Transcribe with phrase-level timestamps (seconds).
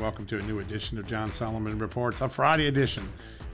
[0.00, 3.06] welcome to a new edition of John Solomon Reports, a Friday edition.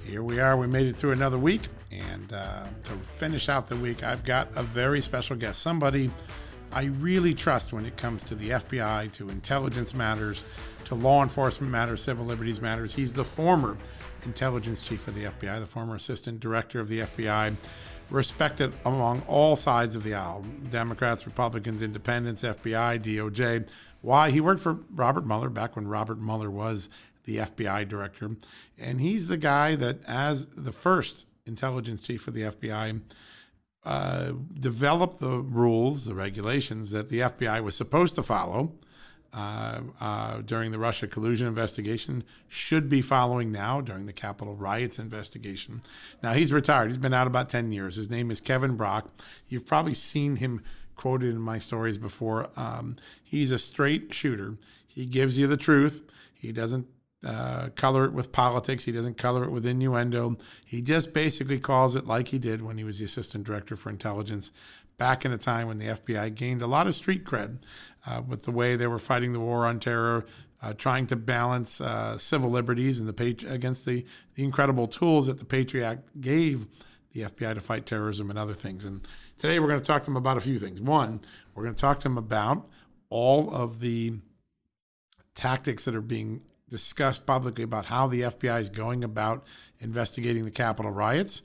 [0.04, 0.56] Here we are.
[0.56, 1.62] We made it through another week.
[1.90, 6.08] And uh, to finish out the week, I've got a very special guest, somebody
[6.72, 10.44] I really trust when it comes to the FBI, to intelligence matters,
[10.84, 12.94] to law enforcement matters, civil liberties matters.
[12.94, 13.76] He's the former
[14.24, 17.56] intelligence chief of the FBI, the former assistant director of the FBI,
[18.08, 23.66] respected among all sides of the aisle Democrats, Republicans, independents, FBI, DOJ
[24.06, 26.88] why he worked for Robert Mueller back when Robert Mueller was
[27.24, 28.36] the FBI director.
[28.78, 33.00] And he's the guy that, as the first intelligence chief of the FBI,
[33.84, 38.74] uh, developed the rules, the regulations that the FBI was supposed to follow
[39.34, 45.00] uh, uh, during the Russia collusion investigation, should be following now during the Capitol riots
[45.00, 45.80] investigation.
[46.22, 46.90] Now, he's retired.
[46.90, 47.96] He's been out about 10 years.
[47.96, 49.10] His name is Kevin Brock.
[49.48, 50.62] You've probably seen him
[50.96, 52.48] quoted in my stories before.
[52.56, 54.56] Um, he's a straight shooter.
[54.86, 56.02] He gives you the truth.
[56.34, 56.86] He doesn't
[57.24, 58.84] uh, color it with politics.
[58.84, 60.36] He doesn't color it with innuendo.
[60.64, 63.90] He just basically calls it like he did when he was the assistant director for
[63.90, 64.52] intelligence
[64.98, 67.58] back in a time when the FBI gained a lot of street cred
[68.06, 70.24] uh, with the way they were fighting the war on terror,
[70.62, 74.04] uh, trying to balance uh, civil liberties and the pat- against the,
[74.34, 76.66] the incredible tools that the Patriot Act gave
[77.12, 78.84] the FBI to fight terrorism and other things.
[78.84, 79.06] And
[79.38, 80.80] Today, we're going to talk to them about a few things.
[80.80, 81.20] One,
[81.54, 82.66] we're going to talk to them about
[83.10, 84.14] all of the
[85.34, 89.44] tactics that are being discussed publicly about how the FBI is going about
[89.78, 91.42] investigating the Capitol riots,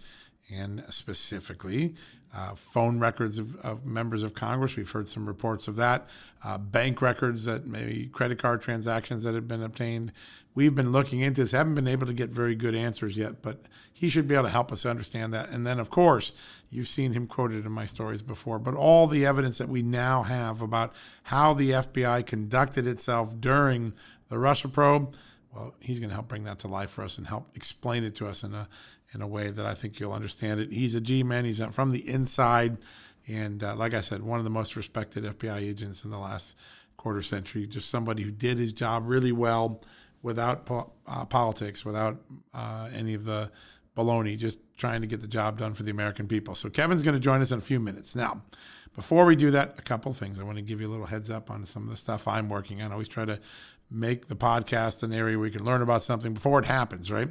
[0.49, 1.95] and specifically
[2.33, 4.77] uh, phone records of, of, members of Congress.
[4.77, 6.07] We've heard some reports of that.
[6.43, 10.13] Uh, bank records that maybe credit card transactions that have been obtained.
[10.53, 13.61] We've been looking into this, haven't been able to get very good answers yet, but
[13.91, 15.49] he should be able to help us understand that.
[15.49, 16.33] And then, of course,
[16.69, 20.23] you've seen him quoted in my stories before, but all the evidence that we now
[20.23, 20.93] have about
[21.23, 23.93] how the FBI conducted itself during
[24.29, 25.13] the Russia probe.
[25.53, 28.15] Well, he's going to help bring that to life for us and help explain it
[28.15, 28.67] to us in a
[29.13, 30.71] in a way that I think you'll understand it.
[30.71, 31.43] He's a G man.
[31.43, 32.77] He's from the inside,
[33.27, 36.55] and uh, like I said, one of the most respected FBI agents in the last
[36.95, 37.67] quarter century.
[37.67, 39.81] Just somebody who did his job really well,
[40.21, 42.21] without po- uh, politics, without
[42.53, 43.51] uh, any of the
[43.97, 44.37] baloney.
[44.37, 46.55] Just trying to get the job done for the American people.
[46.55, 48.15] So Kevin's going to join us in a few minutes.
[48.15, 48.41] Now,
[48.95, 50.39] before we do that, a couple things.
[50.39, 52.49] I want to give you a little heads up on some of the stuff I'm
[52.49, 52.91] working on.
[52.91, 53.39] I always try to
[53.91, 57.29] make the podcast an area where you can learn about something before it happens, right?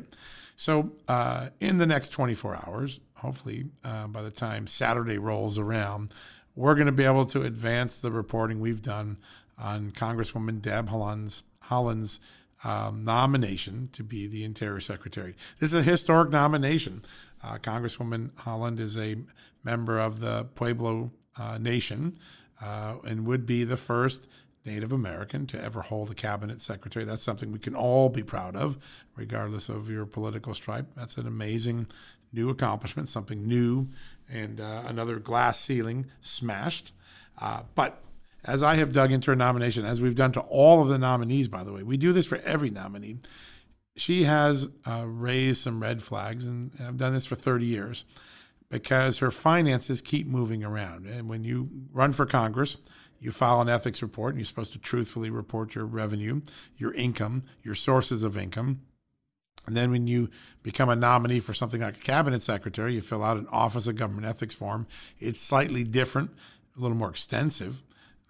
[0.56, 6.12] So, uh, in the next 24 hours, hopefully uh, by the time Saturday rolls around,
[6.54, 9.16] we're going to be able to advance the reporting we've done
[9.58, 12.20] on Congresswoman Deb Holland's, Haaland's
[12.62, 15.34] um, nomination to be the Interior Secretary.
[15.58, 17.02] This is a historic nomination.
[17.42, 19.16] Uh, Congresswoman Holland is a
[19.64, 22.14] member of the Pueblo uh, Nation
[22.62, 24.28] uh, and would be the first
[24.64, 27.04] Native American to ever hold a cabinet secretary.
[27.04, 28.78] That's something we can all be proud of,
[29.16, 30.86] regardless of your political stripe.
[30.96, 31.86] That's an amazing
[32.32, 33.88] new accomplishment, something new,
[34.28, 36.92] and uh, another glass ceiling smashed.
[37.38, 38.02] Uh, but
[38.44, 41.48] as I have dug into her nomination, as we've done to all of the nominees,
[41.48, 43.18] by the way, we do this for every nominee.
[43.96, 48.04] She has uh, raised some red flags, and I've done this for 30 years
[48.70, 51.06] because her finances keep moving around.
[51.06, 52.76] And when you run for Congress,
[53.20, 56.40] you file an ethics report, and you're supposed to truthfully report your revenue,
[56.76, 58.80] your income, your sources of income.
[59.66, 60.30] And then when you
[60.62, 63.96] become a nominee for something like a cabinet secretary, you fill out an Office of
[63.96, 64.86] Government Ethics form.
[65.18, 66.30] It's slightly different,
[66.76, 67.82] a little more extensive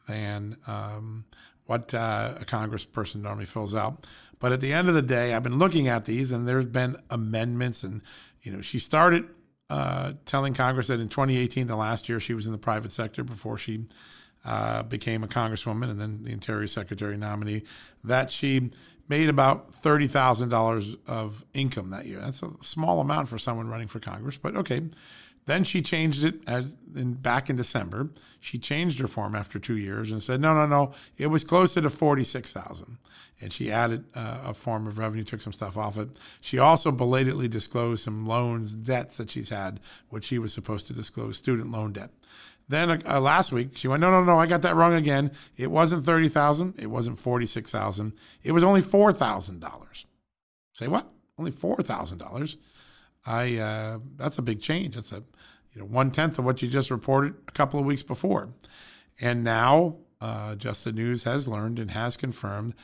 [0.09, 1.25] than um,
[1.67, 4.07] what uh, a congressperson normally fills out.
[4.41, 6.97] But at the end of the day, I've been looking at these, and there's been
[7.11, 8.03] amendments, and
[8.43, 9.29] you know, she started
[9.69, 13.23] uh, telling Congress that in 2018, the last year she was in the private sector
[13.23, 13.87] before she
[14.45, 17.63] uh, became a congresswoman and then the Interior Secretary nominee,
[18.05, 18.71] that she
[19.09, 22.21] made about $30,000 of income that year.
[22.21, 24.83] That's a small amount for someone running for Congress, but okay.
[25.47, 28.11] Then she changed it as in, back in December.
[28.39, 31.81] She changed her form after two years and said, no, no, no, it was closer
[31.81, 32.99] to 46,000.
[33.41, 36.11] And she added uh, a form of revenue, took some stuff off it.
[36.41, 40.93] She also belatedly disclosed some loans, debts that she's had, which she was supposed to
[40.93, 42.11] disclose, student loan debt.
[42.71, 45.33] Then uh, last week she went, no, no, no, I got that wrong again.
[45.57, 46.75] It wasn't thirty thousand.
[46.79, 48.13] It wasn't forty six thousand.
[48.45, 50.07] It was only four thousand dollars.
[50.73, 51.11] Say what?
[51.37, 52.59] Only four thousand dollars.
[53.27, 54.95] I uh, that's a big change.
[54.95, 55.25] That's a
[55.73, 58.51] you know one tenth of what you just reported a couple of weeks before,
[59.21, 62.75] and now uh, Just the News has learned and has confirmed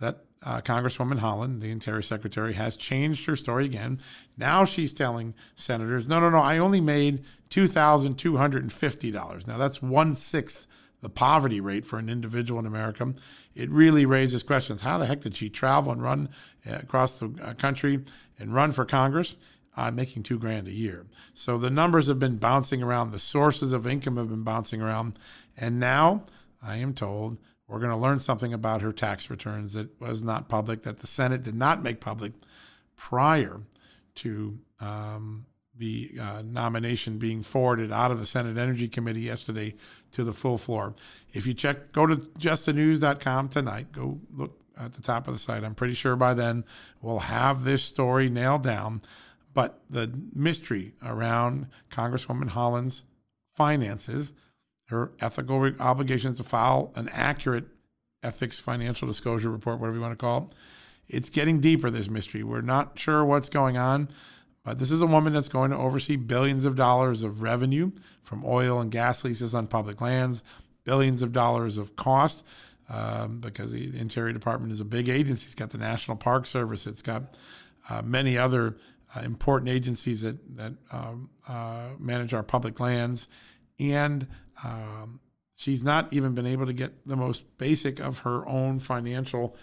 [0.00, 3.98] that uh, Congresswoman Haaland, the Interior Secretary, has changed her story again.
[4.36, 9.46] Now she's telling senators, no, no, no, I only made $2,250.
[9.46, 10.66] Now that's one sixth
[11.00, 13.14] the poverty rate for an individual in America.
[13.54, 14.80] It really raises questions.
[14.80, 16.30] How the heck did she travel and run
[16.66, 18.04] uh, across the uh, country
[18.38, 19.36] and run for Congress?
[19.76, 21.04] on making two grand a year.
[21.32, 23.10] So the numbers have been bouncing around.
[23.10, 25.18] The sources of income have been bouncing around.
[25.56, 26.22] And now
[26.62, 30.48] I am told we're going to learn something about her tax returns that was not
[30.48, 32.32] public, that the Senate did not make public
[32.96, 33.60] prior
[34.16, 35.46] to um,
[35.76, 39.74] the uh, nomination being forwarded out of the Senate Energy Committee yesterday
[40.12, 40.94] to the full floor.
[41.32, 45.64] If you check, go to justthenews.com tonight, go look at the top of the site.
[45.64, 46.64] I'm pretty sure by then
[47.00, 49.02] we'll have this story nailed down.
[49.52, 53.04] But the mystery around Congresswoman Haaland's
[53.54, 54.32] finances
[54.86, 57.64] her ethical obligations to file an accurate
[58.22, 60.56] ethics financial disclosure report, whatever you want to call it.
[61.06, 62.42] It's getting deeper, this mystery.
[62.42, 64.08] We're not sure what's going on,
[64.64, 67.92] but this is a woman that's going to oversee billions of dollars of revenue
[68.22, 70.42] from oil and gas leases on public lands,
[70.84, 72.44] billions of dollars of cost.
[72.86, 75.46] Um, because the Interior Department is a big agency.
[75.46, 76.86] It's got the National Park Service.
[76.86, 77.34] It's got
[77.88, 78.76] uh, many other
[79.16, 83.26] uh, important agencies that that um, uh, manage our public lands,
[83.80, 84.26] and
[84.64, 85.20] um,
[85.54, 89.56] she's not even been able to get the most basic of her own financial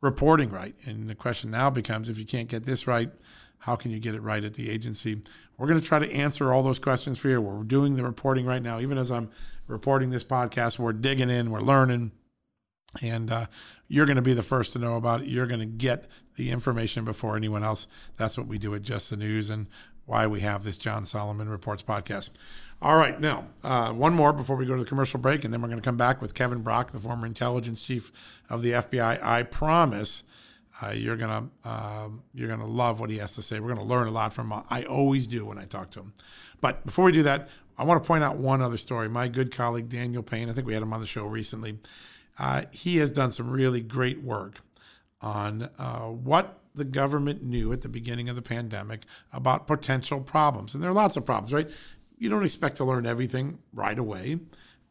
[0.00, 0.74] reporting right.
[0.84, 3.10] And the question now becomes if you can't get this right,
[3.58, 5.22] how can you get it right at the agency?
[5.56, 7.40] We're going to try to answer all those questions for you.
[7.40, 8.80] We're doing the reporting right now.
[8.80, 9.30] Even as I'm
[9.68, 12.10] reporting this podcast, we're digging in, we're learning,
[13.00, 13.46] and uh,
[13.86, 15.28] you're going to be the first to know about it.
[15.28, 17.86] You're going to get the information before anyone else.
[18.16, 19.68] That's what we do at Just the News and
[20.04, 22.30] why we have this John Solomon Reports podcast.
[22.82, 25.62] All right, now uh, one more before we go to the commercial break, and then
[25.62, 28.10] we're going to come back with Kevin Brock, the former intelligence chief
[28.50, 29.22] of the FBI.
[29.22, 30.24] I promise
[30.82, 33.60] uh, you're gonna uh, you're gonna love what he has to say.
[33.60, 34.64] We're gonna learn a lot from him.
[34.68, 36.12] I always do when I talk to him.
[36.60, 37.48] But before we do that,
[37.78, 39.08] I want to point out one other story.
[39.08, 41.78] My good colleague Daniel Payne, I think we had him on the show recently.
[42.36, 44.60] Uh, he has done some really great work
[45.20, 49.02] on uh, what the government knew at the beginning of the pandemic
[49.32, 50.74] about potential problems.
[50.74, 51.70] And there are lots of problems, right?
[52.22, 54.38] You don't expect to learn everything right away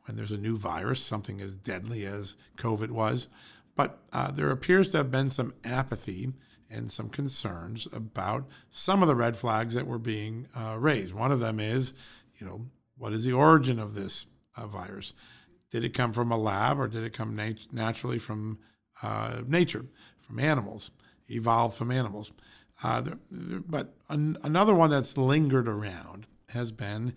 [0.04, 3.30] when there's a new virus, something as deadly as COVID was.
[3.74, 6.33] But uh, there appears to have been some apathy
[6.69, 11.14] and some concerns about some of the red flags that were being uh, raised.
[11.14, 11.94] One of them is,
[12.38, 12.66] you know,
[12.97, 14.26] what is the origin of this
[14.57, 15.14] uh, virus?
[15.69, 18.59] Did it come from a lab or did it come nat- naturally from
[19.02, 19.85] uh, nature,
[20.19, 20.92] from animals,
[21.30, 22.33] evolved from animals?
[22.83, 27.14] Uh, there, there, but an- another one that's lingered around has been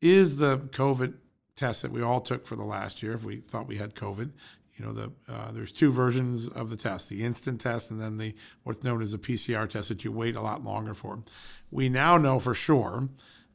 [0.00, 1.14] is the COVID
[1.56, 4.30] test that we all took for the last year if we thought we had COVID.
[4.76, 8.18] You know, the uh, there's two versions of the test: the instant test and then
[8.18, 11.22] the what's known as the PCR test that you wait a lot longer for.
[11.70, 13.08] We now know for sure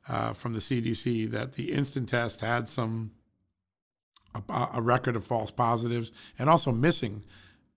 [0.08, 3.12] uh, from the CDC that the instant test had some
[4.34, 7.24] a, a record of false positives and also missing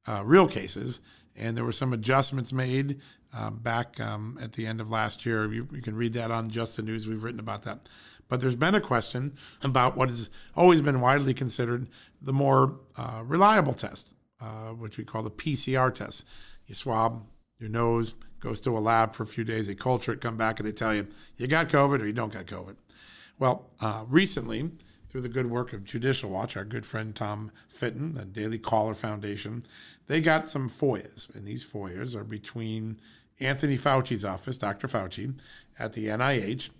[0.06, 1.00] uh, real cases
[1.34, 3.00] and there were some adjustments made
[3.34, 5.52] uh, back um, at the end of last year.
[5.52, 7.08] You, you, can read that on Just the News.
[7.08, 7.88] We've written about that.
[8.28, 11.88] But there's been a question about what has always been widely considered
[12.20, 14.08] the more uh, reliable test,
[14.40, 16.24] uh, which we call the PCR test.
[16.66, 17.26] You swab
[17.58, 20.58] your nose, goes to a lab for a few days, they culture it, come back,
[20.58, 22.76] and they tell you you got COVID or you don't got COVID.
[23.38, 24.70] Well, uh, recently,
[25.10, 28.94] through the good work of Judicial Watch, our good friend Tom Fitton, the Daily Caller
[28.94, 29.62] Foundation,
[30.06, 32.98] they got some FOIAs, and these FOIAs are between
[33.40, 34.88] Anthony Fauci's office, Dr.
[34.88, 35.38] Fauci,
[35.78, 36.70] at the NIH,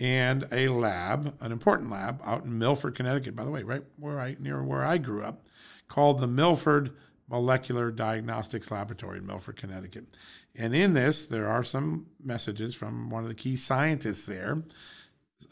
[0.00, 4.20] and a lab, an important lab out in Milford, Connecticut, by the way, right where
[4.20, 5.42] I near where I grew up,
[5.88, 6.92] called the Milford
[7.28, 10.06] Molecular Diagnostics Laboratory in Milford, Connecticut.
[10.54, 14.62] And in this, there are some messages from one of the key scientists there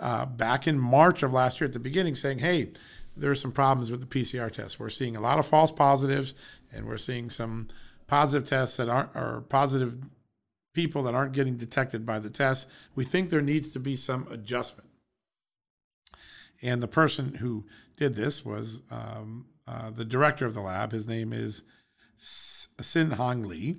[0.00, 2.72] uh, back in March of last year at the beginning saying, hey,
[3.16, 4.78] there are some problems with the PCR test.
[4.78, 6.34] We're seeing a lot of false positives,
[6.72, 7.68] and we're seeing some
[8.06, 9.98] positive tests that aren't, or positive
[10.76, 12.68] people that aren't getting detected by the test.
[12.94, 14.90] We think there needs to be some adjustment.
[16.60, 17.64] And the person who
[17.96, 20.92] did this was um, uh, the director of the lab.
[20.92, 21.62] His name is
[22.18, 23.78] Sin Hang Lee.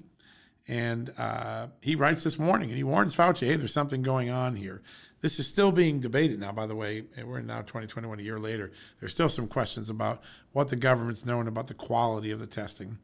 [0.68, 4.56] And uh, he writes this warning and he warns Fauci, hey, there's something going on
[4.56, 4.82] here.
[5.22, 7.04] This is still being debated now, by the way.
[7.24, 8.72] We're now 2021, a year later.
[9.00, 12.98] There's still some questions about what the government's known about the quality of the testing.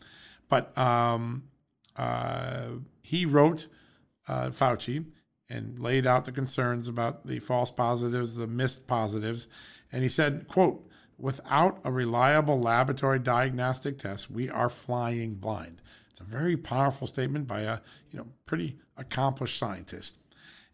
[0.50, 1.44] But um,
[1.96, 2.66] uh,
[3.04, 3.68] he wrote
[4.28, 5.06] uh, Fauci
[5.50, 9.48] and laid out the concerns about the false positives, the missed positives.
[9.92, 10.88] And he said, quote,
[11.18, 15.82] without a reliable laboratory diagnostic test, we are flying blind.
[16.12, 17.80] It's a very powerful statement by a
[18.12, 20.18] you know pretty accomplished scientist.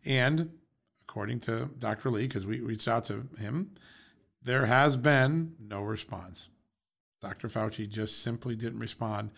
[0.05, 0.51] And
[1.07, 2.11] according to Dr.
[2.11, 3.71] Lee, because we reached out to him,
[4.41, 6.49] there has been no response.
[7.21, 7.49] Dr.
[7.49, 9.31] Fauci just simply didn't respond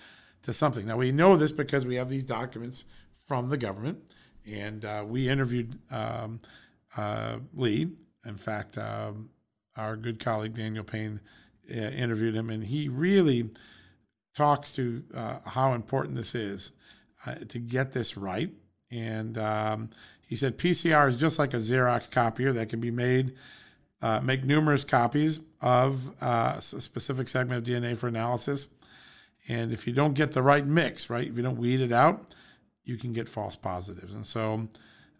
[0.43, 0.85] to something.
[0.85, 2.85] Now, we know this because we have these documents
[3.31, 3.97] from the government,
[4.45, 6.41] and uh, we interviewed um,
[6.97, 7.87] uh, Lee.
[8.25, 9.29] In fact, um,
[9.77, 11.21] our good colleague Daniel Payne
[11.73, 13.49] uh, interviewed him, and he really
[14.35, 16.73] talks to uh, how important this is
[17.25, 18.51] uh, to get this right.
[18.91, 19.91] And um,
[20.27, 23.35] he said PCR is just like a Xerox copier that can be made,
[24.01, 28.67] uh, make numerous copies of a specific segment of DNA for analysis.
[29.47, 32.35] And if you don't get the right mix, right, if you don't weed it out,
[32.83, 34.13] you can get false positives.
[34.13, 34.67] And so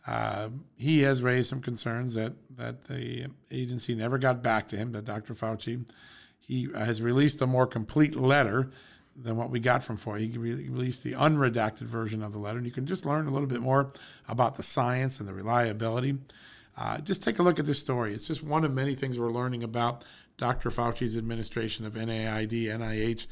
[0.08, 4.92] uh, he has raised some concerns that, that the agency never got back to him,
[4.94, 5.34] that Dr.
[5.34, 5.88] Fauci.
[6.40, 8.72] He has released a more complete letter
[9.16, 10.32] than what we got from FOIA.
[10.32, 13.48] He released the unredacted version of the letter, and you can just learn a little
[13.48, 13.94] bit more
[14.28, 16.18] about the science and the reliability.
[16.78, 18.14] Uh, just take a look at this story.
[18.14, 20.04] It's just one of many things we're learning about
[20.38, 20.72] Dr.
[20.72, 23.28] Fauci's administration of NIAID, NIH,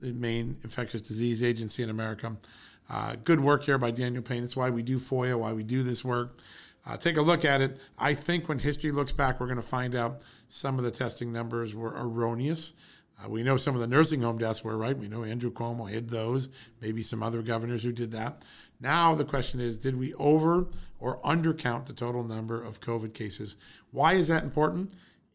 [0.00, 2.36] the main infectious disease agency in America.
[2.90, 4.42] Uh, good work here by Daniel Payne.
[4.42, 6.38] It's why we do FOIA, why we do this work.
[6.84, 7.78] Uh, take a look at it.
[7.96, 11.32] I think when history looks back, we're going to find out some of the testing
[11.32, 12.72] numbers were erroneous.
[13.22, 14.98] Uh, we know some of the nursing home deaths were right.
[14.98, 16.48] We know Andrew Cuomo hid those,
[16.80, 18.42] maybe some other governors who did that.
[18.80, 20.66] Now the question is did we over
[20.98, 23.56] or undercount the total number of COVID cases?
[23.92, 24.92] Why is that important?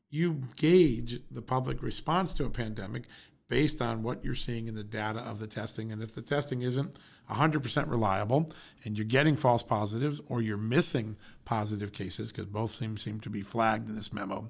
[0.10, 3.04] You gauge the public response to a pandemic
[3.48, 5.92] based on what you're seeing in the data of the testing.
[5.92, 6.96] And if the testing isn't
[7.30, 8.52] 100% reliable
[8.84, 13.30] and you're getting false positives or you're missing positive cases, because both seem, seem to
[13.30, 14.50] be flagged in this memo,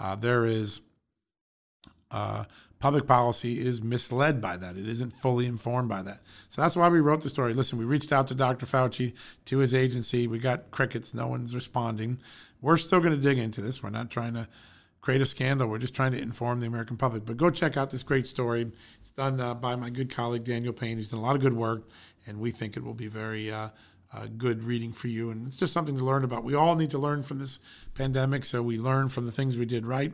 [0.00, 0.80] uh, there is
[2.10, 2.44] uh,
[2.78, 4.76] public policy is misled by that.
[4.76, 6.20] It isn't fully informed by that.
[6.48, 7.54] So that's why we wrote the story.
[7.54, 8.66] Listen, we reached out to Dr.
[8.66, 9.12] Fauci,
[9.46, 10.26] to his agency.
[10.26, 11.14] We got crickets.
[11.14, 12.18] No one's responding.
[12.60, 13.82] We're still going to dig into this.
[13.82, 14.48] We're not trying to
[15.02, 15.68] create a scandal.
[15.68, 17.26] We're just trying to inform the American public.
[17.26, 18.72] But go check out this great story.
[19.00, 20.96] It's done uh, by my good colleague, Daniel Payne.
[20.96, 21.88] He's done a lot of good work,
[22.26, 23.68] and we think it will be very uh,
[24.14, 25.30] uh, good reading for you.
[25.30, 26.44] And it's just something to learn about.
[26.44, 27.58] We all need to learn from this
[27.94, 28.44] pandemic.
[28.44, 30.12] So we learn from the things we did right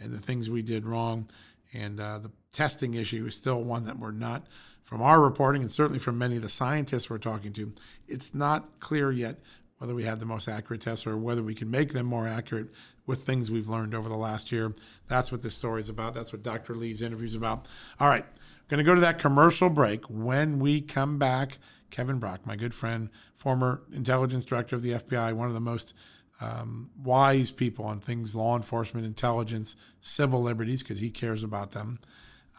[0.00, 1.28] and the things we did wrong.
[1.72, 4.46] And uh, the testing issue is still one that we're not,
[4.82, 7.72] from our reporting and certainly from many of the scientists we're talking to,
[8.08, 9.38] it's not clear yet
[9.80, 12.68] whether we had the most accurate tests or whether we can make them more accurate
[13.06, 14.74] with things we've learned over the last year.
[15.08, 16.12] That's what this story is about.
[16.12, 16.74] That's what Dr.
[16.74, 17.66] Lee's interview is about.
[17.98, 18.26] All right,
[18.68, 20.04] going to go to that commercial break.
[20.04, 21.56] When we come back,
[21.90, 25.94] Kevin Brock, my good friend, former intelligence director of the FBI, one of the most
[26.42, 32.00] um, wise people on things law enforcement, intelligence, civil liberties, because he cares about them.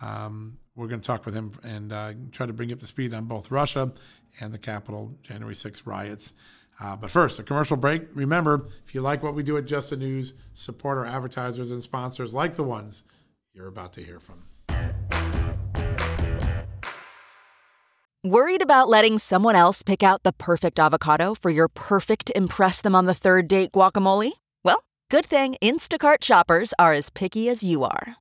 [0.01, 3.13] Um, we're going to talk with him and uh, try to bring up the speed
[3.13, 3.92] on both Russia
[4.40, 6.34] and the Capitol January 6 riots.
[6.80, 8.04] Uh, but first, a commercial break.
[8.13, 11.84] Remember, if you like what we do at Just the News, support our advertisers and
[11.84, 13.04] sponsors like the ones
[13.54, 14.44] you're about to hear from.
[18.24, 22.96] Worried about letting someone else pick out the perfect avocado for your perfect Impress Them
[22.96, 24.34] on the Third Date guacamole?
[24.63, 28.21] Well, good thing Instacart shoppers are as picky as you are.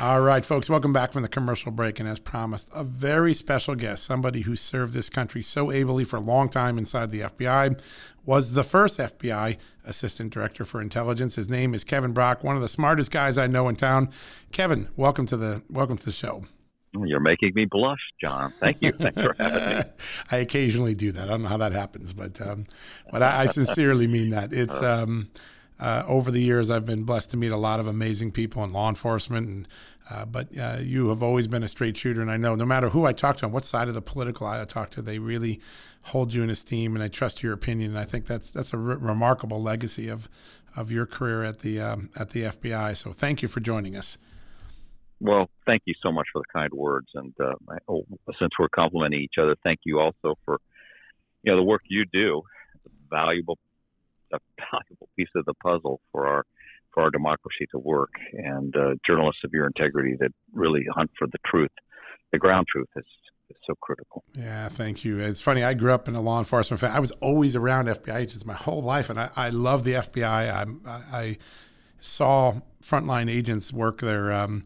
[0.00, 2.00] All right, folks, welcome back from the commercial break.
[2.00, 6.16] And as promised, a very special guest, somebody who served this country so ably for
[6.16, 7.78] a long time inside the FBI,
[8.26, 11.36] was the first FBI Assistant Director for Intelligence.
[11.36, 14.10] His name is Kevin Brock, one of the smartest guys I know in town.
[14.50, 16.44] Kevin, welcome to the welcome to the show.
[16.92, 18.50] You're making me blush, John.
[18.50, 18.92] Thank you.
[18.92, 19.84] Thanks for having me.
[20.30, 21.24] I occasionally do that.
[21.24, 22.66] I don't know how that happens, but um,
[23.12, 24.52] but I, I, sincerely mean that.
[24.52, 25.30] It's um,
[25.80, 28.72] uh, over the years I've been blessed to meet a lot of amazing people in
[28.72, 29.68] law enforcement, and
[30.10, 32.90] uh, but uh, you have always been a straight shooter, and I know no matter
[32.90, 35.18] who I talk to, on what side of the political aisle I talk to, they
[35.18, 35.60] really
[36.04, 37.92] hold you in esteem, and I trust your opinion.
[37.92, 40.28] And I think that's that's a re- remarkable legacy of
[40.76, 42.96] of your career at the um, at the FBI.
[42.96, 44.18] So thank you for joining us.
[45.20, 48.04] Well, thank you so much for the kind words, and uh, I, oh,
[48.38, 50.58] since we're complimenting each other, thank you also for
[51.42, 52.42] you know the work you do.
[53.08, 53.58] Valuable,
[54.34, 54.38] a
[54.72, 56.44] valuable piece of the puzzle for our
[56.92, 61.26] for our democracy to work, and uh, journalists of your integrity that really hunt for
[61.26, 61.72] the truth,
[62.30, 63.04] the ground truth is
[63.66, 64.24] so critical.
[64.34, 65.18] Yeah, thank you.
[65.18, 65.62] It's funny.
[65.62, 66.96] I grew up in a law enforcement family.
[66.96, 70.24] I was always around FBI agents my whole life, and I, I love the FBI.
[70.24, 71.38] I, I
[72.00, 74.64] saw frontline agents work their um,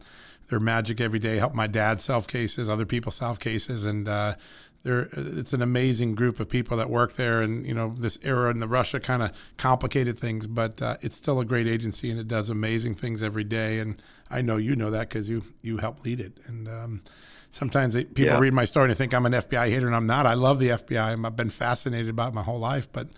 [0.49, 1.37] their magic every day.
[1.37, 4.35] Help my dad solve cases, other people solve cases, and uh,
[4.83, 7.41] there it's an amazing group of people that work there.
[7.41, 11.15] And you know, this era in the Russia kind of complicated things, but uh, it's
[11.15, 13.79] still a great agency, and it does amazing things every day.
[13.79, 16.33] And I know you know that because you you help lead it.
[16.45, 17.01] And um,
[17.49, 18.39] sometimes they, people yeah.
[18.39, 20.25] read my story and they think I'm an FBI hater, and I'm not.
[20.25, 21.25] I love the FBI.
[21.25, 23.09] I've been fascinated about my whole life, but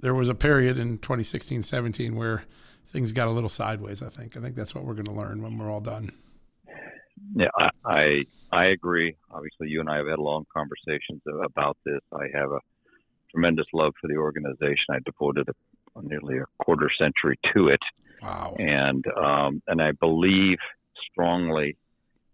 [0.00, 2.44] there was a period in 2016, 17 where
[2.86, 4.02] things got a little sideways.
[4.02, 4.36] I think.
[4.36, 6.10] I think that's what we're going to learn when we're all done.
[7.34, 9.16] Yeah, I, I I agree.
[9.30, 12.00] Obviously, you and I have had long conversations about this.
[12.12, 12.60] I have a
[13.30, 14.86] tremendous love for the organization.
[14.90, 17.80] I devoted a, nearly a quarter century to it.
[18.22, 18.56] Wow.
[18.58, 20.58] And um, and I believe
[21.10, 21.76] strongly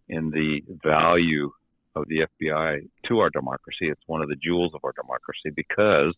[0.08, 1.50] in the value
[1.96, 3.88] of the FBI to our democracy.
[3.88, 6.14] It's one of the jewels of our democracy because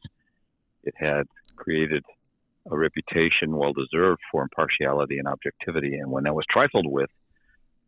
[0.84, 1.24] it had
[1.56, 2.04] created
[2.70, 5.96] a reputation well deserved for impartiality and objectivity.
[5.96, 7.10] And when that was trifled with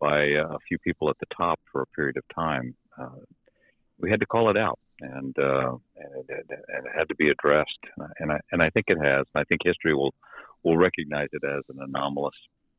[0.01, 3.21] by uh, a few people at the top for a period of time, uh,
[3.99, 7.31] we had to call it out, and uh, and, it, and, it, had to be
[7.31, 7.79] addressed.
[8.21, 9.27] And I and I think it has.
[9.35, 10.15] I think history will
[10.63, 12.35] will recognize it as an anomalous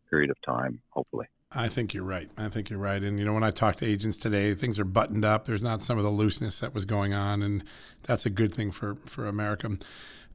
[0.09, 0.81] period of time.
[0.89, 1.27] Hopefully.
[1.51, 2.29] I think you're right.
[2.37, 3.01] I think you're right.
[3.01, 5.45] And you know, when I talk to agents today, things are buttoned up.
[5.45, 7.63] There's not some of the looseness that was going on, and
[8.03, 9.77] that's a good thing for for America.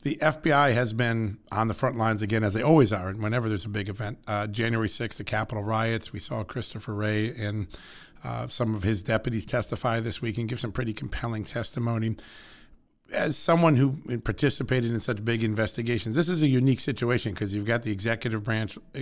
[0.04, 3.48] The FBI has been on the front lines again, as they always are, and whenever
[3.48, 4.18] there's a big event.
[4.28, 7.68] Uh, January 6th, the Capitol riots, we saw Christopher Wray and
[8.22, 12.16] uh, some of his deputies testify this week and give some pretty compelling testimony
[13.12, 17.66] as someone who participated in such big investigations, this is a unique situation because you've
[17.66, 19.00] got the executive branch uh,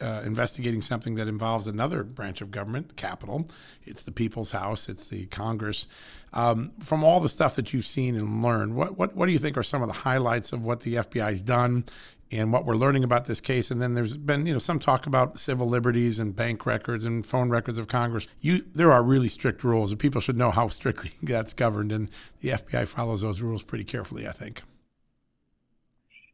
[0.00, 3.48] uh, investigating something that involves another branch of government, Capitol.
[3.84, 4.88] It's the People's House.
[4.88, 5.86] It's the Congress.
[6.32, 9.38] Um, from all the stuff that you've seen and learned, what, what what do you
[9.38, 11.84] think are some of the highlights of what the FBI's done
[12.32, 13.70] and what we're learning about this case.
[13.70, 17.26] And then there's been, you know, some talk about civil liberties and bank records and
[17.26, 18.26] phone records of Congress.
[18.40, 21.92] You, there are really strict rules, and people should know how strictly that's governed.
[21.92, 24.62] And the FBI follows those rules pretty carefully, I think.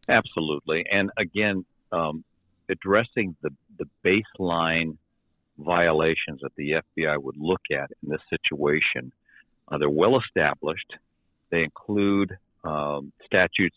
[0.08, 2.24] Absolutely, and again, um,
[2.70, 4.96] addressing the the baseline
[5.58, 9.12] violations that the FBI would look at in this situation.
[9.70, 10.94] Uh, they're well established.
[11.50, 13.76] They include um, statutes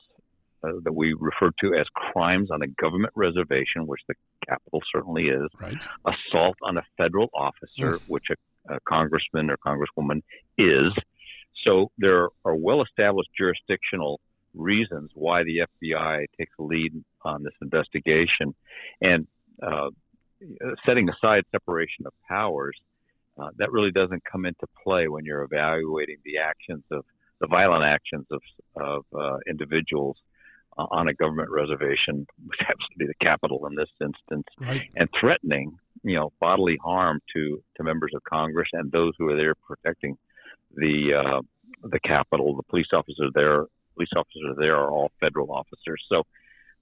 [0.63, 4.15] uh, that we refer to as crimes on a government reservation, which the
[4.47, 5.83] Capitol certainly is, right.
[6.05, 8.01] assault on a federal officer, mm.
[8.07, 10.21] which a, a congressman or congresswoman
[10.57, 10.93] is.
[11.65, 14.19] So there are well established jurisdictional
[14.53, 16.91] reasons why the FBI takes a lead
[17.23, 18.53] on this investigation.
[19.01, 19.27] And
[19.61, 19.89] uh,
[20.85, 22.77] setting aside separation of powers,
[23.41, 27.05] uh, that really doesn't come into play when you're evaluating the actions of
[27.39, 28.41] the violent actions of,
[28.75, 30.17] of uh, individuals
[30.91, 34.89] on a government reservation, which happens to be the Capitol in this instance, right.
[34.95, 39.37] and threatening, you know, bodily harm to to members of Congress and those who are
[39.37, 40.17] there protecting
[40.75, 41.41] the uh,
[41.83, 42.55] the Capitol.
[42.55, 43.65] The police officers there,
[43.95, 46.03] police officers there are all federal officers.
[46.09, 46.23] So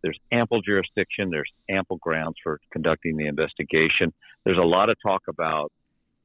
[0.02, 1.30] there's ample jurisdiction.
[1.30, 4.14] There's ample grounds for conducting the investigation.
[4.46, 5.72] There's a lot of talk about,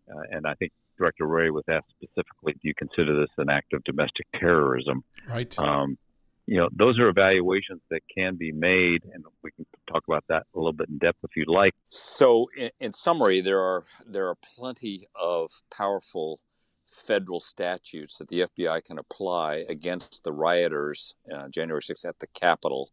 [0.08, 3.72] uh, and I think Director Wray was asked specifically, do you consider this an act
[3.72, 5.02] of domestic terrorism?
[5.28, 5.58] Right.
[5.58, 5.98] Um,
[6.46, 10.44] you know, those are evaluations that can be made, and we can talk about that
[10.54, 11.72] a little bit in depth if you'd like.
[11.88, 16.40] So, in, in summary, there are there are plenty of powerful
[16.86, 22.26] federal statutes that the FBI can apply against the rioters uh, January 6th at the
[22.28, 22.90] Capitol,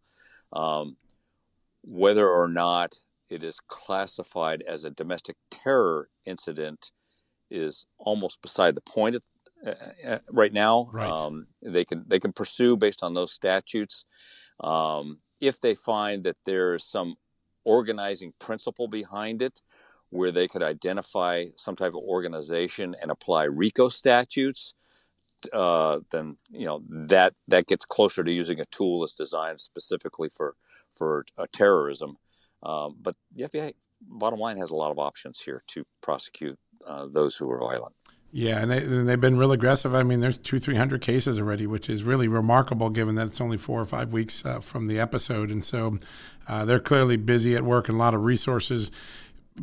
[0.54, 0.96] um,
[1.84, 2.96] whether or not
[3.30, 6.92] it is classified as a domestic terror incident
[7.50, 9.24] is almost beside the point at,
[10.30, 10.89] right now.
[10.91, 11.10] Right.
[11.10, 14.06] Um, they can they can pursue based on those statutes.
[14.60, 17.15] Um, if they find that there's some
[17.63, 19.62] organizing principle behind it,
[20.10, 24.76] where they could identify some type of organization and apply RICO statutes,
[25.54, 30.30] uh, then you know that that gets closer to using a tool that's designed specifically
[30.30, 30.56] for
[30.95, 32.17] for uh, terrorism.
[32.63, 37.08] Um, but the FBI, bottom line, has a lot of options here to prosecute uh,
[37.12, 37.95] those who are violent.
[38.34, 39.94] Yeah, and, they, and they've been real aggressive.
[39.94, 43.41] I mean, there's two, three hundred cases already, which is really remarkable given that it's
[43.41, 45.52] only four or five weeks uh, from the episode.
[45.52, 46.00] And so
[46.48, 48.89] uh, they're clearly busy at work and a lot of resources.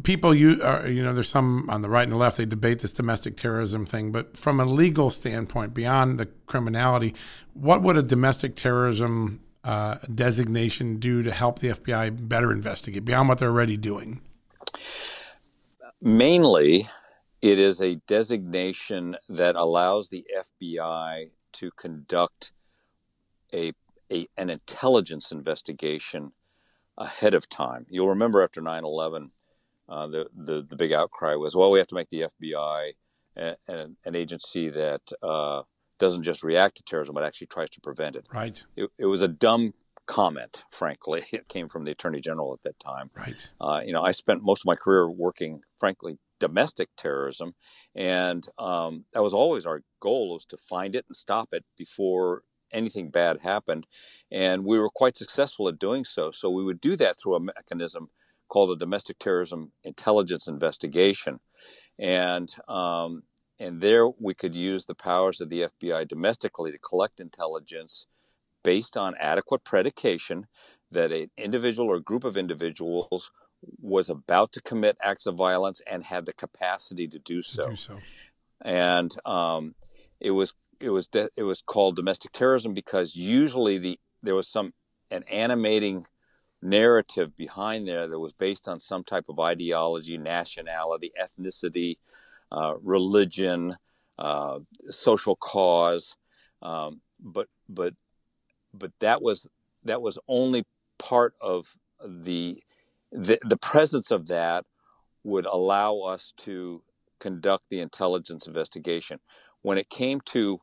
[0.03, 2.37] People, you are, you know, there's some on the right and the left.
[2.37, 7.15] They debate this domestic terrorism thing, but from a legal standpoint, beyond the criminality,
[7.55, 13.31] what would a domestic terrorism uh, designation do to help the FBI better investigate beyond
[13.31, 14.21] what they're already doing?
[16.03, 16.87] Mainly,
[17.41, 22.53] it is a designation that allows the FBI to conduct
[23.53, 23.73] a,
[24.13, 26.33] a an intelligence investigation
[26.97, 27.87] ahead of time.
[27.89, 29.29] You'll remember after 9 11,
[29.89, 32.93] uh, the, the, the big outcry was, well, we have to make the FBI
[33.37, 35.63] a, a, an agency that uh,
[35.99, 38.27] doesn't just react to terrorism, but actually tries to prevent it.
[38.33, 38.63] Right.
[38.77, 39.75] It, it was a dumb
[40.07, 41.23] comment, frankly.
[41.33, 43.11] It came from the Attorney General at that time.
[43.17, 43.51] Right.
[43.61, 47.55] Uh, you know, I spent most of my career working, frankly, domestic terrorism,
[47.95, 52.43] and um, that was always our goal was to find it and stop it before
[52.73, 53.87] anything bad happened,
[54.31, 56.31] and we were quite successful at doing so.
[56.31, 58.09] So we would do that through a mechanism
[58.49, 61.41] called a domestic terrorism intelligence investigation,
[61.99, 63.23] and um,
[63.61, 68.07] and there we could use the powers of the FBI domestically to collect intelligence
[68.63, 70.47] based on adequate predication
[70.91, 73.31] that an individual or group of individuals
[73.81, 77.65] was about to commit acts of violence and had the capacity to do so.
[77.65, 77.99] To do so.
[78.63, 79.75] And um,
[80.21, 84.49] it was it was de- it was called domestic terrorism because usually the there was
[84.49, 84.73] some
[85.11, 86.07] an animating
[86.61, 91.97] narrative behind there that was based on some type of ideology, nationality, ethnicity,
[92.51, 93.77] uh, religion,
[94.19, 96.17] uh, social cause,
[96.63, 97.95] um, but but
[98.75, 99.49] but that was
[99.85, 100.65] that was only
[100.99, 102.61] part of the
[103.13, 104.65] the, the presence of that
[105.25, 106.83] would allow us to
[107.19, 109.19] conduct the intelligence investigation.
[109.63, 110.61] When it came to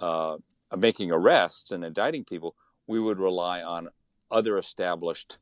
[0.00, 0.36] uh,
[0.76, 2.54] making arrests and indicting people,
[2.86, 3.88] we would rely on
[4.30, 5.38] other established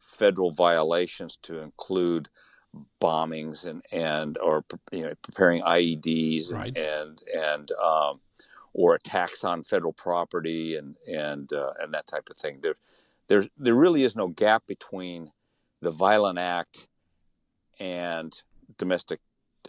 [0.00, 2.28] federal violations to include
[3.00, 6.76] bombings and and or you know preparing IEDs right.
[6.76, 8.20] and and um,
[8.72, 12.60] or attacks on federal property and and uh, and that type of thing.
[12.62, 12.76] There
[13.28, 15.30] there there really is no gap between
[15.82, 16.88] the violent act
[17.78, 18.42] and
[18.78, 19.20] domestic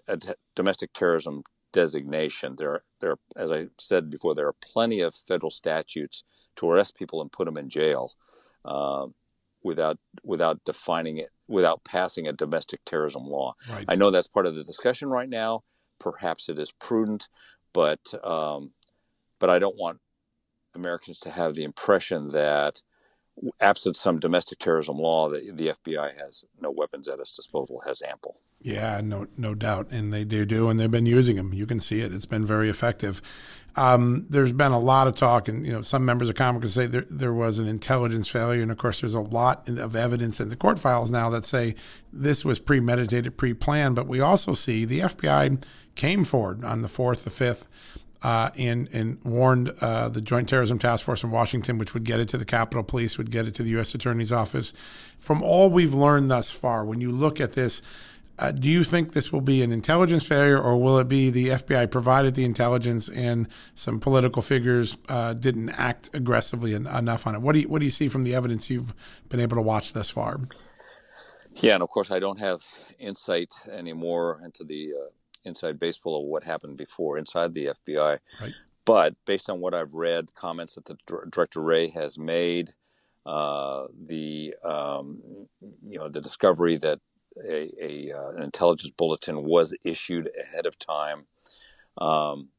[0.08, 0.16] uh,
[0.56, 2.56] domestic terrorism designation.
[2.58, 6.24] There, there, as I said before, there are plenty of federal statutes
[6.56, 8.14] to arrest people and put them in jail
[8.64, 9.08] uh,
[9.64, 13.56] without without defining it, without passing a domestic terrorism law.
[13.70, 13.86] Right.
[13.90, 15.64] I know that's part of the discussion right now.
[16.00, 17.28] Perhaps it is prudent,
[17.74, 18.72] but um,
[19.40, 20.00] but I don't want
[20.76, 22.82] Americans to have the impression that
[23.60, 28.02] absent some domestic terrorism law, the, the FBI has no weapons at its disposal, has
[28.02, 28.38] ample.
[28.62, 31.54] Yeah, no, no doubt, and they do do, and they've been using them.
[31.54, 33.22] You can see it; it's been very effective.
[33.76, 36.86] Um, there's been a lot of talk, and you know, some members of Congress say
[36.86, 40.50] there there was an intelligence failure, and of course, there's a lot of evidence in
[40.50, 41.76] the court files now that say
[42.12, 43.96] this was premeditated, pre-planned.
[43.96, 45.64] But we also see the FBI
[45.96, 47.68] came forward on the fourth, the fifth,
[48.24, 52.20] uh, and and warned uh, the Joint Terrorism Task Force in Washington, which would get
[52.20, 53.94] it to the Capitol Police, would get it to the U.S.
[53.94, 54.74] Attorney's Office.
[55.18, 57.82] From all we've learned thus far, when you look at this,
[58.40, 61.50] uh, do you think this will be an intelligence failure, or will it be the
[61.50, 67.36] FBI provided the intelligence and some political figures uh, didn't act aggressively en- enough on
[67.36, 67.42] it?
[67.42, 68.94] What do you what do you see from the evidence you've
[69.30, 70.40] been able to watch thus far?
[71.62, 72.64] Yeah, and of course, I don't have
[72.98, 75.10] insight anymore into the uh,
[75.46, 78.20] inside baseball of what happened before inside the FBI.
[78.42, 78.54] Right.
[78.86, 82.74] But based on what I've read, comments that the director Wray has made,
[83.26, 85.22] uh, the um,
[85.88, 87.00] you know the discovery that
[87.48, 91.26] a, a uh, an intelligence bulletin was issued ahead of time,
[91.98, 92.50] um,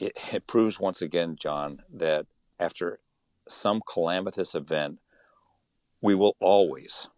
[0.00, 2.26] it, it proves once again, John, that
[2.58, 2.98] after
[3.48, 4.98] some calamitous event,
[6.00, 7.08] we will always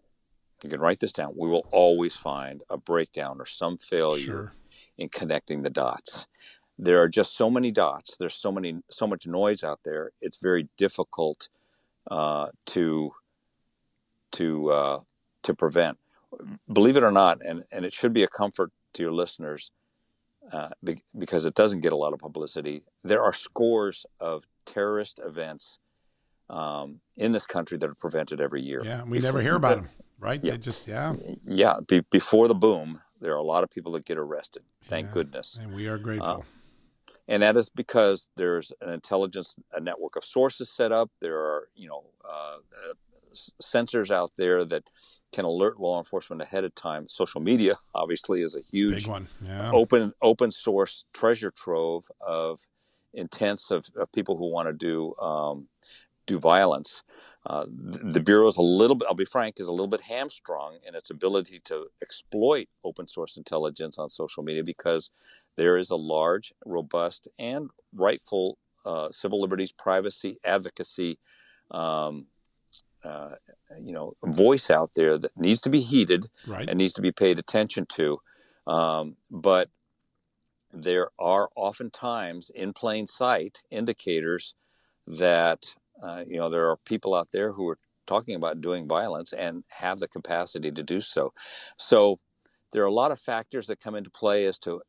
[0.65, 1.35] you can write this down.
[1.37, 4.53] We will always find a breakdown or some failure Sure.
[4.97, 6.27] in connecting the dots.
[6.79, 8.17] There are just so many dots.
[8.17, 10.11] There's so many, so much noise out there.
[10.21, 11.49] It's very difficult
[12.11, 13.13] uh, to
[14.33, 15.01] to uh,
[15.43, 15.99] to prevent.
[16.73, 19.71] Believe it or not, and, and it should be a comfort to your listeners
[20.53, 22.83] uh, be, because it doesn't get a lot of publicity.
[23.05, 25.79] There are scores of terrorist events
[26.51, 28.83] um, in this country that are prevented every year.
[28.85, 30.43] Yeah, we before, never hear about them, right?
[30.43, 31.15] Yeah, they just yeah,
[31.47, 31.77] yeah.
[31.87, 34.63] Be, before the boom, there are a lot of people that get arrested.
[34.85, 36.29] Thank yeah, goodness, and we are grateful.
[36.29, 36.41] Uh,
[37.27, 41.11] and that is because there's an intelligence a network of sources set up.
[41.21, 42.57] There are you know uh,
[43.63, 44.85] sensors out there that
[45.33, 47.09] can alert law enforcement ahead of time.
[47.09, 49.71] Social media obviously is a huge yeah.
[49.73, 52.61] open open source treasure trove of
[53.13, 55.69] intents of, of people who want to do um,
[56.27, 57.03] do violence.
[57.47, 60.79] Uh, the bureau is a little bit, I'll be frank, is a little bit hamstrung
[60.87, 65.11] in its ability to exploit open source intelligence on social media because
[65.57, 68.57] there is a large, robust, and rightful
[68.87, 71.19] uh, civil liberties, privacy, advocacy,
[71.71, 72.27] um,
[73.05, 73.31] uh,
[73.79, 76.69] you know, voice out there that needs to be heeded right.
[76.69, 78.19] and needs to be paid attention to.
[78.67, 79.69] Um, but
[80.73, 84.55] there are oftentimes in plain sight indicators
[85.07, 89.33] that uh, you know, there are people out there who are talking about doing violence
[89.33, 91.33] and have the capacity to do so.
[91.77, 92.21] So
[92.73, 94.83] there are a lot of factors that come into play as to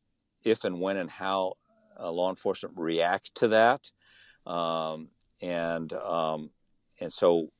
[0.43, 1.53] if and when and how
[1.99, 3.91] uh, law enforcement reacts to that.
[4.45, 5.09] Um,
[5.41, 6.51] and um,
[7.01, 7.51] and so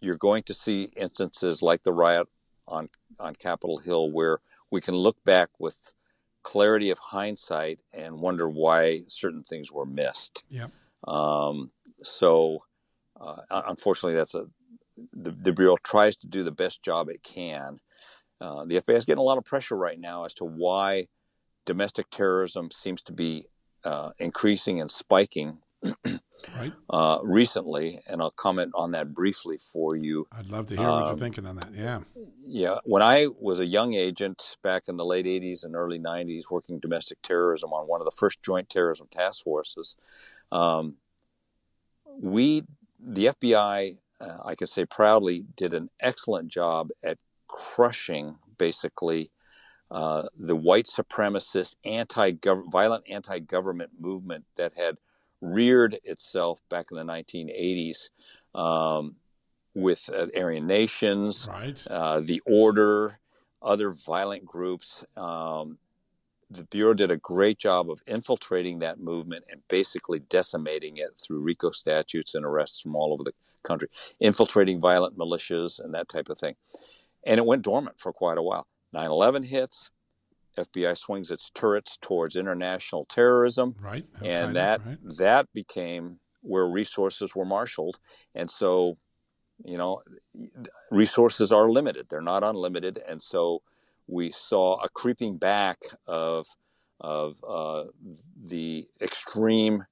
[0.00, 2.28] you're going to see instances like the riot
[2.66, 2.88] on
[3.18, 4.38] on Capitol Hill where
[4.70, 5.92] we can look back with
[6.42, 10.44] clarity of hindsight and wonder why certain things were missed.
[10.48, 10.68] Yeah.
[11.06, 11.70] Um,
[12.02, 12.64] so
[13.20, 14.46] uh, unfortunately, that's a
[15.12, 17.78] the, the, bureau tries to do the best job it can.
[18.40, 21.06] Uh, the FBI is getting a lot of pressure right now as to why
[21.64, 23.46] domestic terrorism seems to be
[23.84, 25.58] uh, increasing and spiking
[26.56, 26.72] right.
[26.90, 30.26] Uh, recently, and I'll comment on that briefly for you.
[30.32, 31.68] I'd love to hear um, what you're um, thinking on that.
[31.74, 32.00] Yeah.
[32.46, 32.76] Yeah.
[32.84, 36.78] When I was a young agent back in the late 80s and early 90s working
[36.78, 39.96] domestic terrorism on one of the first joint terrorism task forces,
[40.50, 40.94] um,
[42.18, 42.64] we
[42.98, 49.30] the FBI, uh, I can say proudly, did an excellent job at crushing basically
[49.90, 52.32] uh, the white supremacist anti
[52.70, 54.96] violent anti government movement that had
[55.40, 58.10] reared itself back in the 1980s
[58.54, 59.16] um,
[59.74, 61.82] with uh, Aryan Nations, right.
[61.86, 63.18] Uh, the Order,
[63.62, 65.04] other violent groups.
[65.16, 65.78] Um,
[66.50, 71.40] the Bureau did a great job of infiltrating that movement and basically decimating it through
[71.40, 73.32] RICO statutes and arrests from all over the
[73.62, 73.88] country,
[74.20, 76.54] infiltrating violent militias and that type of thing.
[77.26, 78.66] And it went dormant for quite a while.
[78.92, 79.90] 9 11 hits,
[80.56, 83.74] FBI swings its turrets towards international terrorism.
[83.80, 84.06] Right.
[84.24, 84.98] And that, right.
[85.18, 87.98] that became where resources were marshaled.
[88.34, 88.96] And so,
[89.64, 90.00] you know,
[90.90, 92.98] resources are limited, they're not unlimited.
[93.08, 93.62] And so,
[94.08, 96.46] we saw a creeping back of
[97.00, 97.84] of uh,
[98.44, 99.84] the extreme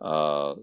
[0.00, 0.54] uh,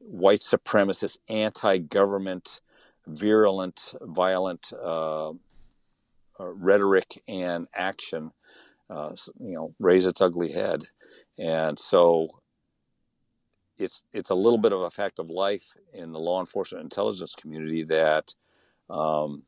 [0.00, 2.60] white supremacist, anti-government,
[3.06, 5.32] virulent, violent uh, uh
[6.40, 8.32] rhetoric and action,
[8.90, 10.82] uh, you know, raise its ugly head,
[11.38, 12.28] and so
[13.78, 17.34] it's it's a little bit of a fact of life in the law enforcement intelligence
[17.34, 18.34] community that
[18.90, 19.44] um,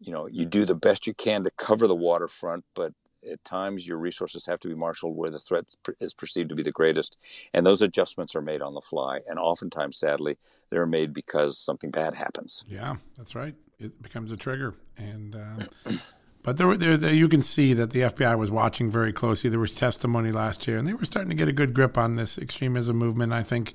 [0.00, 2.92] you know you do the best you can to cover the waterfront, but
[3.30, 5.64] at times your resources have to be marshaled where the threat
[6.00, 7.16] is perceived to be the greatest,
[7.52, 9.20] and those adjustments are made on the fly.
[9.26, 10.36] And oftentimes, sadly,
[10.70, 12.64] they're made because something bad happens.
[12.66, 13.54] Yeah, that's right.
[13.78, 15.34] It becomes a trigger, and.
[15.34, 15.68] Um,
[16.42, 19.48] but there, there, there, you can see that the FBI was watching very closely.
[19.48, 22.16] There was testimony last year, and they were starting to get a good grip on
[22.16, 23.32] this extremism movement.
[23.32, 23.72] I think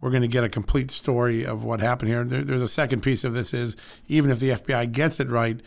[0.00, 2.24] we're going to get a complete story of what happened here.
[2.24, 3.76] There, there's a second piece of this is
[4.08, 5.60] even if the FBI gets it right,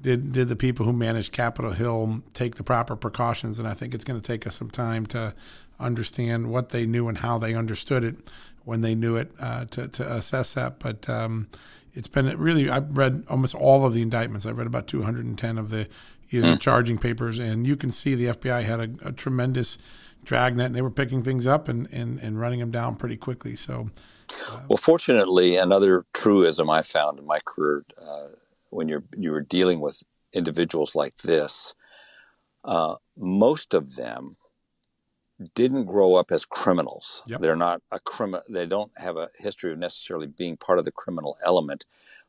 [0.00, 3.58] did did the people who managed Capitol Hill take the proper precautions?
[3.58, 5.34] And I think it's going to take us some time to
[5.80, 8.16] understand what they knew and how they understood it
[8.64, 10.78] when they knew it uh, to to assess that.
[10.78, 11.48] But um,
[11.94, 14.46] it's been really I've read almost all of the indictments.
[14.46, 15.88] I've read about 210 of the
[16.30, 16.60] either mm.
[16.60, 19.78] charging papers, and you can see the FBI had a, a tremendous
[20.24, 23.56] dragnet, and they were picking things up and, and, and running them down pretty quickly.
[23.56, 23.90] So,
[24.50, 28.28] uh, well, fortunately, another truism I found in my career uh,
[28.70, 31.74] when you're you were dealing with individuals like this,
[32.64, 34.36] uh, most of them
[35.54, 37.22] didn't grow up as criminals.
[37.26, 37.40] Yep.
[37.40, 38.42] They're not a criminal.
[38.48, 41.84] They don't have a history of necessarily being part of the criminal element,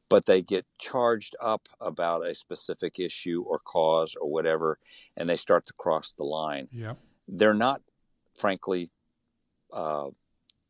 [0.10, 4.80] but they get charged up about a specific issue or cause or whatever,
[5.16, 6.68] and they start to cross the line.
[6.72, 6.98] Yep.
[7.28, 7.82] They're not
[8.40, 8.90] frankly,
[9.72, 10.08] uh,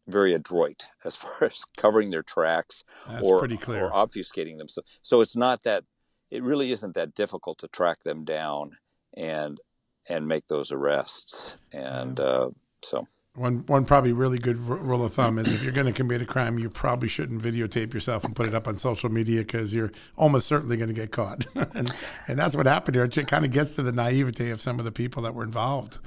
[0.07, 4.89] very adroit as far as covering their tracks That's or, or obfuscating themselves.
[5.01, 5.83] So, so it's not that
[6.31, 8.77] it really isn't that difficult to track them down
[9.15, 9.59] and
[10.07, 11.55] and make those arrests.
[11.71, 12.49] And uh,
[12.83, 13.07] so
[13.39, 16.25] one one probably really good rule of thumb is if you're going to commit a
[16.25, 19.91] crime, you probably shouldn't videotape yourself and put it up on social media because you're
[20.17, 21.45] almost certainly going to get caught.
[21.55, 21.89] and
[22.27, 23.05] and that's what happened here.
[23.05, 25.99] It kind of gets to the naivete of some of the people that were involved.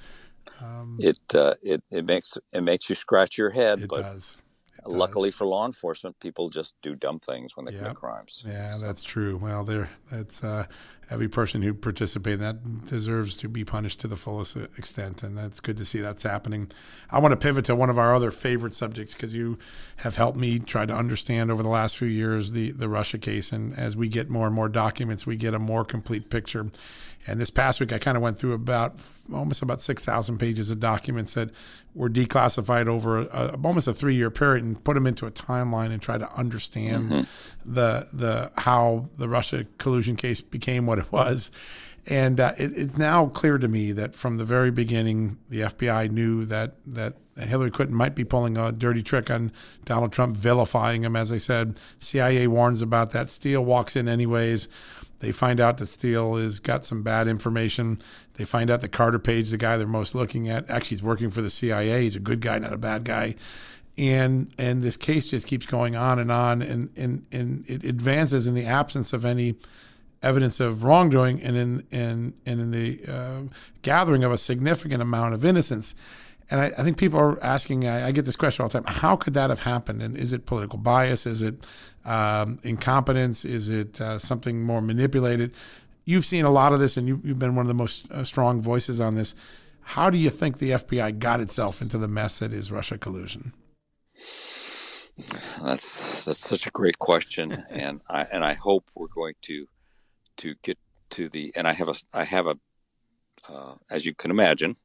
[0.61, 3.81] Um, it uh, it it makes it makes you scratch your head.
[3.81, 4.39] It but does.
[4.85, 7.83] Luckily for law enforcement, people just do dumb things when they yep.
[7.83, 8.45] commit crimes.
[8.45, 8.85] Yeah, so.
[8.85, 9.37] that's true.
[9.37, 10.67] Well, there, that's uh,
[11.13, 15.37] every person who participated in that deserves to be punished to the fullest extent, and
[15.37, 16.71] that's good to see that's happening.
[17.11, 19.59] I want to pivot to one of our other favorite subjects because you
[19.97, 23.53] have helped me try to understand over the last few years the the Russia case,
[23.53, 26.71] and as we get more and more documents, we get a more complete picture.
[27.27, 28.97] And this past week, I kind of went through about
[29.33, 31.51] almost about 6,000 pages of documents that
[31.95, 35.93] were declassified over a, almost a three year period and put them into a timeline
[35.93, 37.23] and try to understand mm-hmm.
[37.73, 41.51] the the how the Russia collusion case became what it was.
[42.07, 46.11] And uh, it, it's now clear to me that from the very beginning, the FBI
[46.11, 49.53] knew that that Hillary Clinton might be pulling a dirty trick on
[49.85, 51.17] Donald Trump, vilifying him.
[51.17, 53.31] As I said, CIA warns about that.
[53.31, 54.69] Steele walks in anyways.
[55.21, 57.99] They find out that Steele has got some bad information.
[58.35, 61.31] They find out that Carter Page, the guy they're most looking at, actually is working
[61.31, 62.03] for the CIA.
[62.03, 63.37] He's a good guy, not a bad guy.
[63.97, 68.47] And and this case just keeps going on and on, and and and it advances
[68.47, 69.55] in the absence of any
[70.23, 73.43] evidence of wrongdoing, and in and and in the uh,
[73.83, 75.95] gathering of a significant amount of innocence.
[76.51, 78.97] And I, I think people are asking, I, I, get this question all the time
[78.97, 80.03] how could that have happened?
[80.03, 81.25] And is it political bias?
[81.25, 81.65] Is it
[82.05, 83.47] um, incompetence?
[83.47, 85.55] Is it uh, something more manipulated?
[86.05, 88.25] You've seen a lot of this and you, have been one of the most uh,
[88.25, 89.35] strong voices on this.
[89.81, 93.55] How do you think the FBI got itself into the mess that is Russia collusion?
[95.63, 99.67] That's that's such a great question, and I and I hope we're going to
[100.39, 100.79] to get
[101.11, 102.59] to the and I have a I have a
[103.49, 104.77] uh, as you can imagine,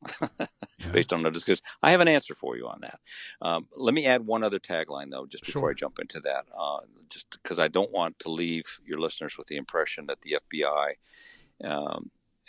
[0.92, 1.64] based on the discussion.
[1.84, 3.00] I have an answer for you on that.
[3.42, 5.70] Um, let me add one other tagline, though, just before sure.
[5.72, 6.80] I jump into that, uh,
[7.10, 10.94] just because I don't want to leave your listeners with the impression that the FBI,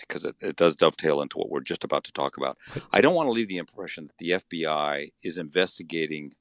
[0.00, 2.56] because um, it, it, does dovetail into what we're just about to talk about.
[2.92, 6.32] I don't want to leave the impression that the FBI is investigating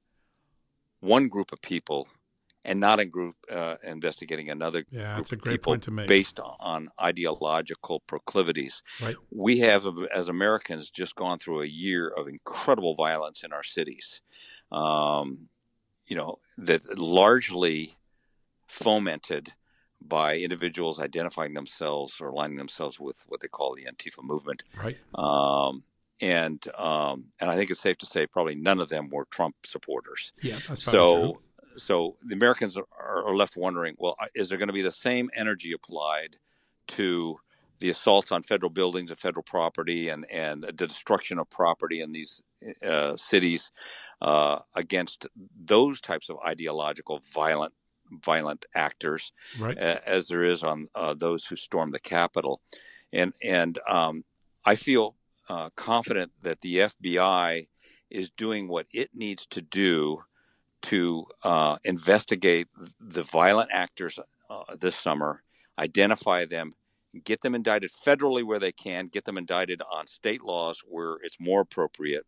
[1.00, 2.08] one group of people
[2.68, 6.08] and not a group uh, investigating another yeah, group a great people point to make.
[6.08, 8.84] based on ideological proclivities.
[9.02, 9.16] Right.
[9.32, 14.22] We have, as Americans, just gone through a year of incredible violence in our cities.
[14.72, 15.48] Um,
[16.06, 17.92] you know that largely
[18.68, 19.54] fomented
[20.02, 24.64] by individuals identifying themselves or aligning themselves with what they call the Antifa movement.
[24.78, 24.98] Right.
[25.16, 25.84] Um,
[26.22, 29.56] and um, and I think it's safe to say probably none of them were Trump
[29.66, 30.34] supporters.
[30.42, 31.42] Yeah, that's so true
[31.78, 34.92] so the Americans are, are left wondering, well, uh, is there going to be the
[34.92, 36.38] same energy applied
[36.88, 37.38] to
[37.80, 42.12] the assaults on federal buildings and federal property and, and the destruction of property in
[42.12, 42.42] these
[42.84, 43.72] uh, cities
[44.22, 45.28] uh, against
[45.64, 47.74] those types of ideological violent
[48.24, 49.78] violent actors right.
[49.78, 52.62] uh, as there is on uh, those who storm the Capitol.
[53.12, 54.24] And, and um,
[54.66, 55.16] I feel
[55.50, 57.68] uh, confident that the FBI
[58.10, 60.24] is doing what it needs to do
[60.84, 62.68] to uh, investigate
[63.00, 65.44] the violent actors uh, this summer,
[65.80, 66.72] identify them,
[67.24, 71.40] get them indicted federally where they can, get them indicted on state laws where it's
[71.40, 72.26] more appropriate.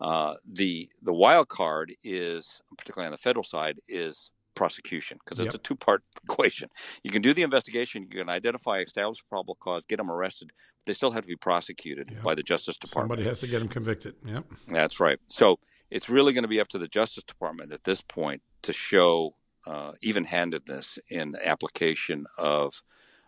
[0.00, 5.54] Uh, the the wild card is, particularly on the federal side, is prosecution because it's
[5.54, 5.54] yep.
[5.54, 6.68] a two part equation.
[7.02, 10.86] You can do the investigation, you can identify, establish probable cause, get them arrested, but
[10.86, 12.22] they still have to be prosecuted yep.
[12.22, 13.18] by the Justice Department.
[13.18, 14.14] Somebody has to get them convicted.
[14.24, 14.44] Yep.
[14.68, 15.18] That's right.
[15.26, 15.58] So
[15.90, 19.36] it's really going to be up to the Justice Department at this point to show
[19.66, 22.82] uh, even-handedness in application of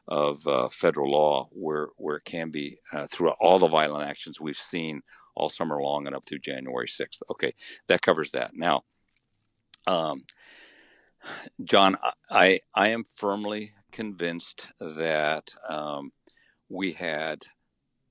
[0.08, 4.40] of uh, federal law, where where it can be uh, through all the violent actions
[4.40, 5.02] we've seen
[5.34, 7.22] all summer long and up through January sixth.
[7.30, 7.52] Okay,
[7.88, 8.52] that covers that.
[8.54, 8.84] Now,
[9.86, 10.24] um,
[11.62, 11.96] John,
[12.30, 16.12] I I am firmly convinced that um,
[16.68, 17.44] we had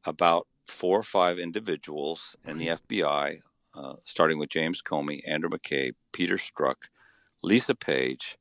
[0.06, 3.42] about four or five individuals in the FBI
[3.76, 6.90] uh, starting with James Comey, Andrew McCabe, Peter Strzok,
[7.44, 8.38] Lisa Page,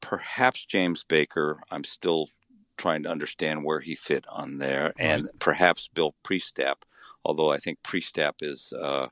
[0.00, 1.60] perhaps James Baker.
[1.70, 2.28] I'm still
[2.76, 6.82] trying to understand where he fit on there, and perhaps Bill Priestap.
[7.24, 9.08] Although I think Priestap is uh,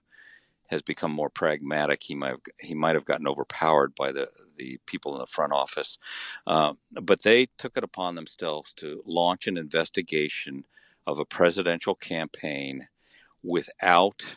[0.68, 2.02] has become more pragmatic.
[2.02, 5.52] He might have, he might have gotten overpowered by the the people in the front
[5.52, 5.98] office,
[6.46, 10.64] uh, but they took it upon themselves to launch an investigation
[11.06, 12.86] of a presidential campaign
[13.42, 14.36] without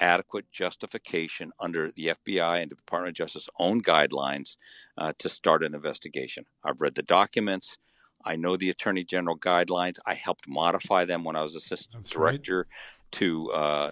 [0.00, 4.56] adequate justification under the FBI and Department of Justice own guidelines
[4.98, 6.44] uh, to start an investigation.
[6.64, 7.78] I've read the documents.
[8.24, 9.98] I know the Attorney General guidelines.
[10.06, 13.18] I helped modify them when I was Assistant That's Director right.
[13.20, 13.90] to uh,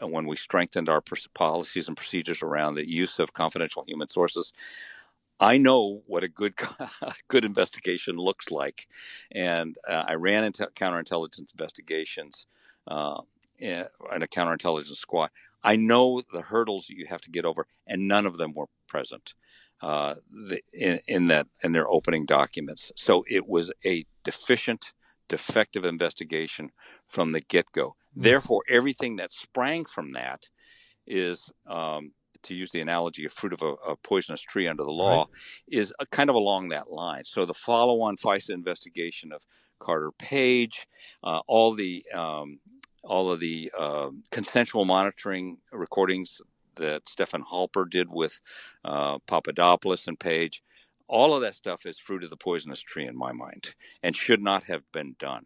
[0.00, 1.02] when we strengthened our
[1.34, 4.52] policies and procedures around the use of confidential human sources.
[5.40, 6.54] I know what a good
[7.28, 8.86] good investigation looks like,
[9.32, 12.46] and uh, I ran into counterintelligence investigations
[12.86, 13.20] uh,
[13.58, 13.84] in,
[14.14, 15.30] in a counterintelligence squad.
[15.62, 19.34] I know the hurdles you have to get over, and none of them were present
[19.82, 20.14] uh,
[20.78, 22.92] in, in, that in their opening documents.
[22.96, 24.92] So it was a deficient,
[25.28, 26.70] defective investigation
[27.08, 27.96] from the get go.
[28.14, 28.22] Mm-hmm.
[28.22, 30.48] Therefore, everything that sprang from that
[31.06, 32.12] is um,
[32.44, 35.28] to use the analogy of fruit of a, a poisonous tree under the law, right.
[35.68, 37.24] is kind of along that line.
[37.24, 39.42] So the follow-on FISA investigation of
[39.78, 40.86] Carter Page,
[41.22, 42.60] uh, all the um,
[43.02, 46.40] all of the uh, consensual monitoring recordings
[46.76, 48.40] that Stefan Halper did with
[48.84, 50.62] uh, Papadopoulos and Page,
[51.06, 54.42] all of that stuff is fruit of the poisonous tree in my mind, and should
[54.42, 55.44] not have been done.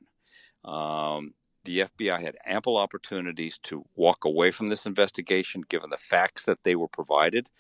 [0.65, 1.35] Um,
[1.69, 6.65] the FBI had ample opportunities to walk away from this investigation given the facts that
[6.65, 7.51] they were provided.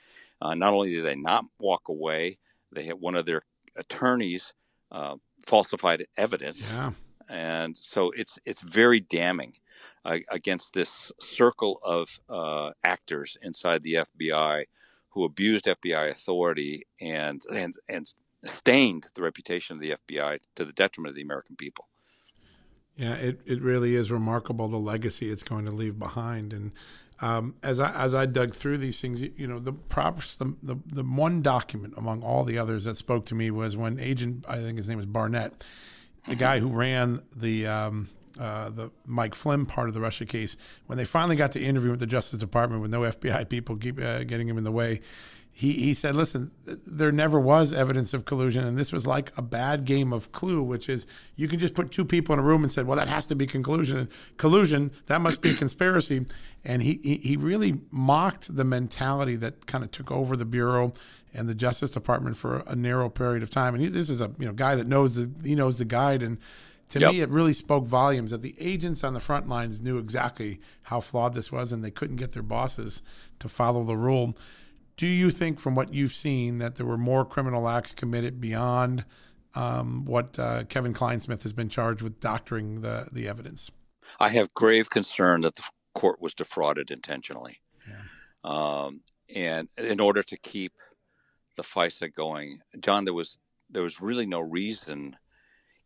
[0.40, 2.38] Uh, not only did they not walk away,
[2.72, 3.42] they had one of their
[3.76, 4.54] attorneys
[4.90, 6.72] uh, falsified evidence.
[6.72, 6.92] Yeah.
[7.28, 9.52] And so it's it's very damning
[10.06, 14.64] uh, against this circle of uh, actors inside the FBI
[15.10, 18.06] who abused FBI authority and and and
[18.42, 21.88] stained the reputation of the FBI to the detriment of the American people.
[22.98, 26.52] Yeah, it, it really is remarkable the legacy it's going to leave behind.
[26.52, 26.72] And
[27.20, 30.56] um, as I as I dug through these things, you, you know, the props the,
[30.62, 34.44] the the one document among all the others that spoke to me was when Agent
[34.48, 35.62] I think his name was Barnett,
[36.26, 40.56] the guy who ran the um, uh, the Mike Flynn part of the Russia case,
[40.86, 44.00] when they finally got to interview with the Justice Department with no FBI people keep
[44.00, 45.00] uh, getting him in the way,
[45.58, 46.52] he, he said, listen,
[46.86, 48.64] there never was evidence of collusion.
[48.64, 51.04] And this was like a bad game of clue, which is
[51.34, 53.34] you can just put two people in a room and said, well, that has to
[53.34, 54.92] be conclusion, collusion.
[55.06, 56.26] That must be a conspiracy.
[56.64, 60.92] And he, he, he really mocked the mentality that kind of took over the Bureau
[61.34, 63.74] and the Justice Department for a narrow period of time.
[63.74, 66.22] And he, this is a you know guy that knows the, he knows the guide.
[66.22, 66.38] And
[66.90, 67.12] to yep.
[67.12, 71.00] me, it really spoke volumes that the agents on the front lines knew exactly how
[71.00, 73.02] flawed this was and they couldn't get their bosses
[73.40, 74.36] to follow the rule.
[74.98, 79.04] Do you think, from what you've seen, that there were more criminal acts committed beyond
[79.54, 83.70] um, what uh, Kevin Clinesmith has been charged with doctoring the, the evidence?
[84.18, 85.62] I have grave concern that the
[85.94, 87.60] court was defrauded intentionally.
[87.88, 88.02] Yeah.
[88.42, 89.02] Um,
[89.34, 90.72] and in order to keep
[91.56, 93.38] the FISA going, John, there was
[93.70, 95.16] there was really no reason,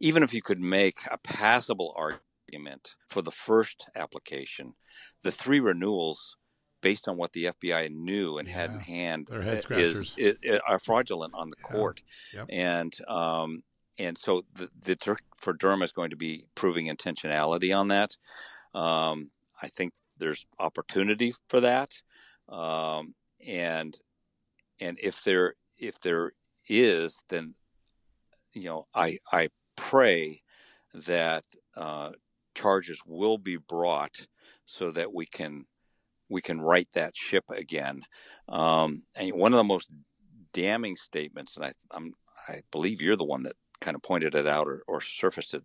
[0.00, 4.74] even if you could make a passable argument for the first application,
[5.22, 6.36] the three renewals
[6.82, 10.78] based on what the FBI knew and yeah, had in hand is, is, is, are
[10.78, 11.72] fraudulent on the yeah.
[11.72, 12.02] court,
[12.34, 12.46] yep.
[12.50, 13.62] and um,
[13.98, 18.16] and so the, the trick for Durham is going to be proving intentionality on that.
[18.74, 19.30] Um,
[19.62, 22.02] I think there's opportunity for that,
[22.48, 23.14] um,
[23.46, 23.96] and
[24.80, 26.32] and if there if there
[26.68, 27.54] is, then
[28.52, 30.40] you know I I pray
[30.94, 31.44] that
[31.76, 32.10] uh,
[32.54, 34.26] charges will be brought
[34.64, 35.64] so that we can
[36.32, 38.02] we can right that ship again.
[38.48, 39.90] Um, and one of the most
[40.52, 42.14] damning statements, and I, I'm,
[42.48, 45.62] I believe you're the one that kind of pointed it out or, or surfaced it.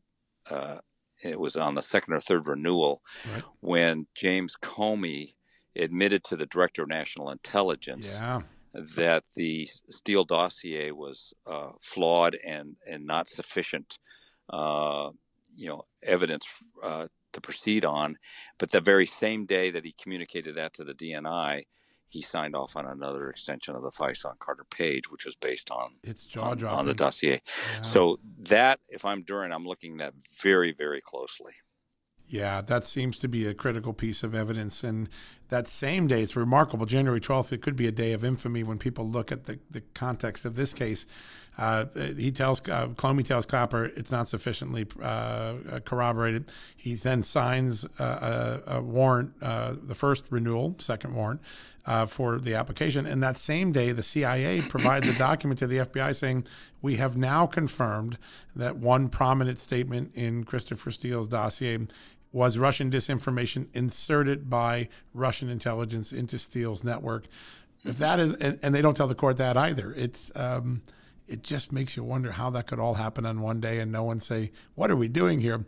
[0.51, 0.77] Uh,
[1.23, 3.01] it was on the second or third renewal
[3.33, 3.43] right.
[3.61, 5.29] when James Comey
[5.75, 8.41] admitted to the director of national intelligence yeah.
[8.95, 13.97] that the Steele dossier was uh, flawed and and not sufficient,
[14.51, 15.09] uh,
[15.55, 16.45] you know, evidence
[16.83, 17.07] uh,
[17.37, 18.17] to proceed on.
[18.57, 21.63] But the very same day that he communicated that to the DNI,
[22.09, 25.69] he signed off on another extension of the FISA on Carter Page, which was based
[25.69, 27.41] on it's jaw on, on, the dossier.
[27.75, 27.81] Yeah.
[27.81, 31.53] So that, if I'm Durham, I'm looking at very, very closely.
[32.29, 34.83] Yeah, that seems to be a critical piece of evidence.
[34.83, 35.09] And
[35.47, 36.85] that same day, it's remarkable.
[36.85, 39.81] January 12th, it could be a day of infamy when people look at the, the
[39.93, 41.05] context of this case.
[41.57, 46.45] Uh, he tells uh, Comey tells Clapper it's not sufficiently uh, uh corroborated.
[46.75, 51.41] He then signs a, a warrant, uh, the first renewal, second warrant
[51.87, 53.05] uh, for the application.
[53.05, 56.45] And that same day, the CIA provides a document to the FBI saying
[56.81, 58.17] we have now confirmed
[58.55, 61.79] that one prominent statement in Christopher Steele's dossier
[62.31, 67.25] was Russian disinformation inserted by Russian intelligence into Steele's network.
[67.83, 69.93] If that is, and, and they don't tell the court that either.
[69.93, 70.81] It's um,
[71.27, 74.03] it just makes you wonder how that could all happen on one day and no
[74.03, 75.65] one say, What are we doing here?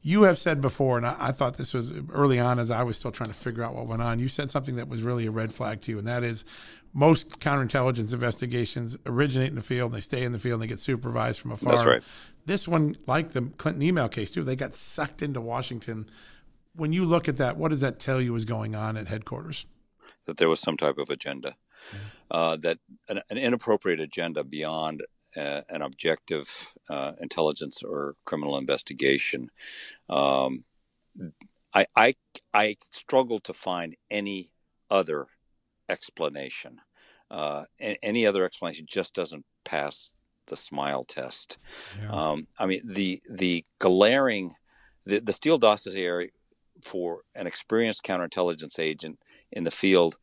[0.00, 2.96] You have said before, and I, I, thought this was early on as I was
[2.96, 4.18] still trying to figure out what went on.
[4.18, 6.44] You said something that was really a red flag to you, and that is
[6.92, 10.80] most counterintelligence investigations originate in the field, they stay in the field, and they get
[10.80, 11.72] supervised from afar.
[11.72, 12.02] That's right.
[12.44, 16.06] This one, like the Clinton email case too, they got sucked into Washington.
[16.74, 19.66] When you look at that, what does that tell you is going on at headquarters?
[20.26, 21.56] That there was some type of agenda.
[22.30, 22.78] Uh, that
[23.08, 25.02] an, an, inappropriate agenda beyond
[25.36, 29.50] uh, an objective uh, intelligence or criminal investigation.
[30.08, 30.64] Um,
[31.74, 32.14] I, I
[32.52, 34.50] I struggle to find any
[34.90, 35.26] other
[35.88, 36.80] explanation.
[37.30, 37.64] Uh,
[38.02, 40.12] any other explanation just doesn't pass
[40.46, 41.58] the smile test.
[42.00, 42.10] Yeah.
[42.10, 44.52] Um, I mean, the the glaring,
[45.06, 46.30] the, the Steele dossier
[46.82, 49.18] for an experienced counterintelligence agent
[49.50, 50.16] in the field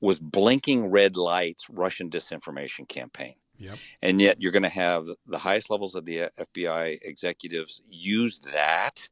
[0.00, 3.34] was blinking red lights Russian disinformation campaign.
[3.58, 3.78] Yep.
[4.02, 8.38] And yet you're going to have the highest levels of the uh, FBI executives use
[8.40, 9.08] that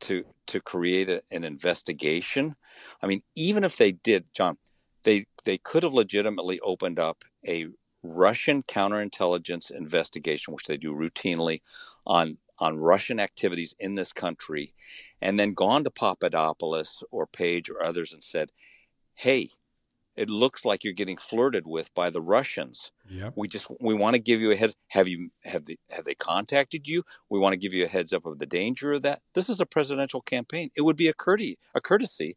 [0.00, 2.56] to to create a, an investigation.
[3.02, 4.58] I mean, even if they did, John,
[5.04, 7.68] they they could have legitimately opened up a
[8.02, 11.60] Russian counterintelligence investigation, which they do routinely
[12.06, 14.72] on on Russian activities in this country,
[15.20, 18.52] and then gone to Papadopoulos or Page or others and said,
[19.14, 19.50] "Hey,
[20.16, 22.90] it looks like you're getting flirted with by the Russians.
[23.08, 23.34] Yep.
[23.36, 24.74] We just we want to give you a heads.
[24.88, 27.04] Have you have they have they contacted you?
[27.28, 29.20] We want to give you a heads up of the danger of that.
[29.34, 30.70] This is a presidential campaign.
[30.74, 32.36] It would be a courtesy, a courtesy,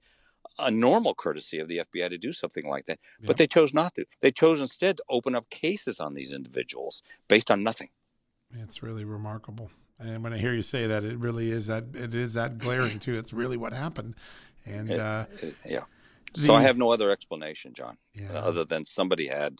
[0.57, 2.99] a normal courtesy of the FBI to do something like that.
[3.23, 4.05] But they chose not to.
[4.21, 7.89] They chose instead to open up cases on these individuals based on nothing.
[8.51, 9.71] It's really remarkable.
[9.99, 12.99] And when I hear you say that, it really is that it is that glaring
[12.99, 13.15] too.
[13.17, 14.15] It's really what happened.
[14.65, 15.83] And it, uh, it, yeah
[16.33, 18.33] the, so I have no other explanation, John, yeah.
[18.33, 19.59] other than somebody had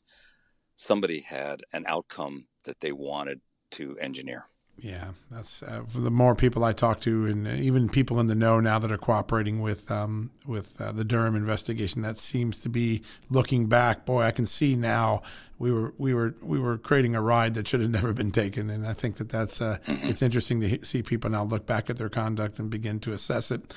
[0.76, 3.42] somebody had an outcome that they wanted
[3.72, 4.46] to engineer.
[4.82, 8.60] Yeah, that's uh, the more people I talk to, and even people in the know
[8.60, 12.02] now that are cooperating with um, with uh, the Durham investigation.
[12.02, 14.06] That seems to be looking back.
[14.06, 15.22] Boy, I can see now
[15.58, 18.70] we were we were we were creating a ride that should have never been taken,
[18.70, 20.08] and I think that that's uh, mm-hmm.
[20.08, 23.52] it's interesting to see people now look back at their conduct and begin to assess
[23.52, 23.74] it.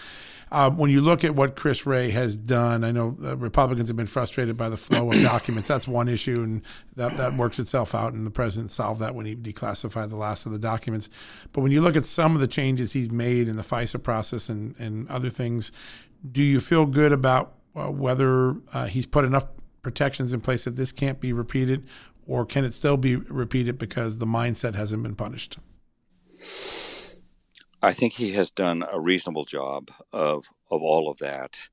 [0.53, 3.97] Uh, when you look at what Chris Wray has done, I know uh, Republicans have
[3.97, 5.67] been frustrated by the flow of documents.
[5.67, 6.61] That's one issue, and
[6.95, 8.13] that, that works itself out.
[8.13, 11.09] And the president solved that when he declassified the last of the documents.
[11.55, 14.51] But when you look at some of the changes he's made in the FISA process
[14.51, 15.73] and, and other things,
[16.31, 19.47] do you feel good about uh, whether uh, he's put enough
[19.81, 21.87] protections in place that this can't be repeated,
[22.27, 25.57] or can it still be repeated because the mindset hasn't been punished?
[27.83, 31.69] I think he has done a reasonable job of of all of that,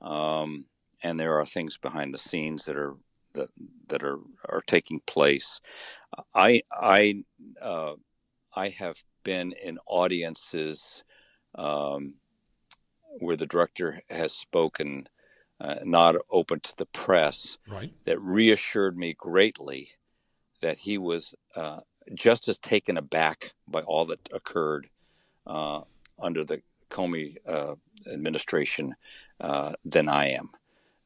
[0.00, 0.66] um,
[1.02, 2.96] and there are things behind the scenes that are
[3.34, 3.48] that
[3.88, 5.60] that are are taking place.
[6.34, 7.24] I I
[7.60, 7.94] uh,
[8.54, 11.04] I have been in audiences
[11.54, 12.14] um,
[13.20, 15.08] where the director has spoken,
[15.60, 17.92] uh, not open to the press, right.
[18.04, 19.90] that reassured me greatly
[20.60, 21.80] that he was uh,
[22.14, 24.88] just as taken aback by all that occurred
[25.46, 26.62] under the
[26.92, 27.74] Comey uh,
[28.12, 28.94] administration
[29.40, 30.50] uh, than I am.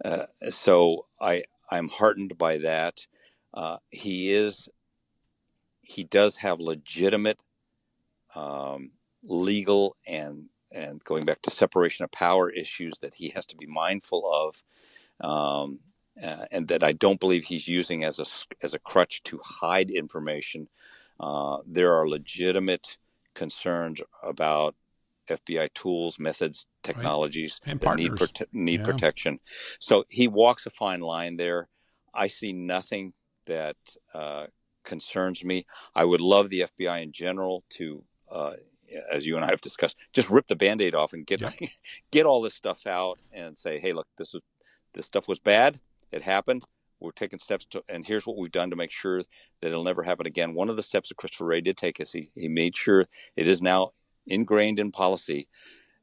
[0.05, 3.07] Uh, so I I'm heartened by that.
[3.55, 4.68] Uh, he is
[5.80, 7.43] he does have legitimate
[8.34, 8.91] um,
[9.22, 13.66] legal and and going back to separation of power issues that he has to be
[13.66, 14.62] mindful of.
[15.26, 15.78] Um,
[16.22, 19.91] uh, and that I don't believe he's using as a as a crutch to hide
[19.91, 20.68] information.
[21.20, 22.97] Uh, there are legitimate
[23.37, 24.74] concerns about
[25.30, 27.80] FBI tools, methods, technologies right.
[27.80, 28.84] that need prote- need yeah.
[28.84, 29.39] protection.
[29.78, 31.68] So he walks a fine line there.
[32.14, 33.12] I see nothing
[33.47, 33.76] that
[34.14, 34.47] uh,
[34.84, 35.66] concerns me.
[35.95, 38.53] I would love the FBI in general to, uh,
[39.12, 41.43] as you and I have discussed, just rip the band-aid off and get
[42.11, 44.43] get all this stuff out and say, hey, look, this was
[44.95, 45.78] this stuff was bad.
[46.11, 46.62] It happened
[47.01, 50.03] we're taking steps to, and here's what we've done to make sure that it'll never
[50.03, 50.55] happen again.
[50.55, 53.49] One of the steps that Christopher Wray did take is he, he made sure it
[53.49, 53.92] is now
[54.26, 55.49] ingrained in policy.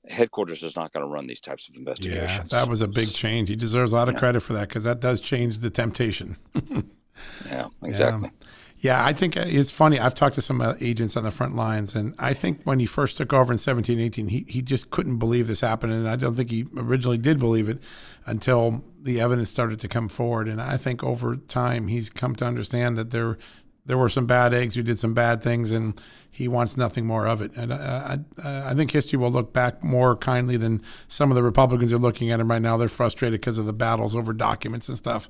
[0.10, 2.52] Headquarters is not going to run these types of investigations.
[2.52, 3.50] Yeah, that was a big change.
[3.50, 4.20] He deserves a lot of yeah.
[4.20, 6.38] credit for that because that does change the temptation.
[7.46, 8.30] yeah, exactly.
[8.30, 8.48] Yeah.
[8.84, 9.98] Yeah, I think uh, it's funny.
[9.98, 12.86] I've talked to some uh, agents on the front lines, and I think when he
[12.86, 15.94] first took over in 17, 18, he, he just couldn't believe this happened.
[15.94, 17.82] And I don't think he originally did believe it
[18.26, 20.50] until the evidence started to come forward.
[20.50, 23.38] And I think over time, he's come to understand that there
[23.86, 27.26] there were some bad eggs who did some bad things, and he wants nothing more
[27.26, 27.56] of it.
[27.56, 31.44] And uh, I, I think history will look back more kindly than some of the
[31.44, 32.76] Republicans are looking at him right now.
[32.76, 35.30] They're frustrated because of the battles over documents and stuff.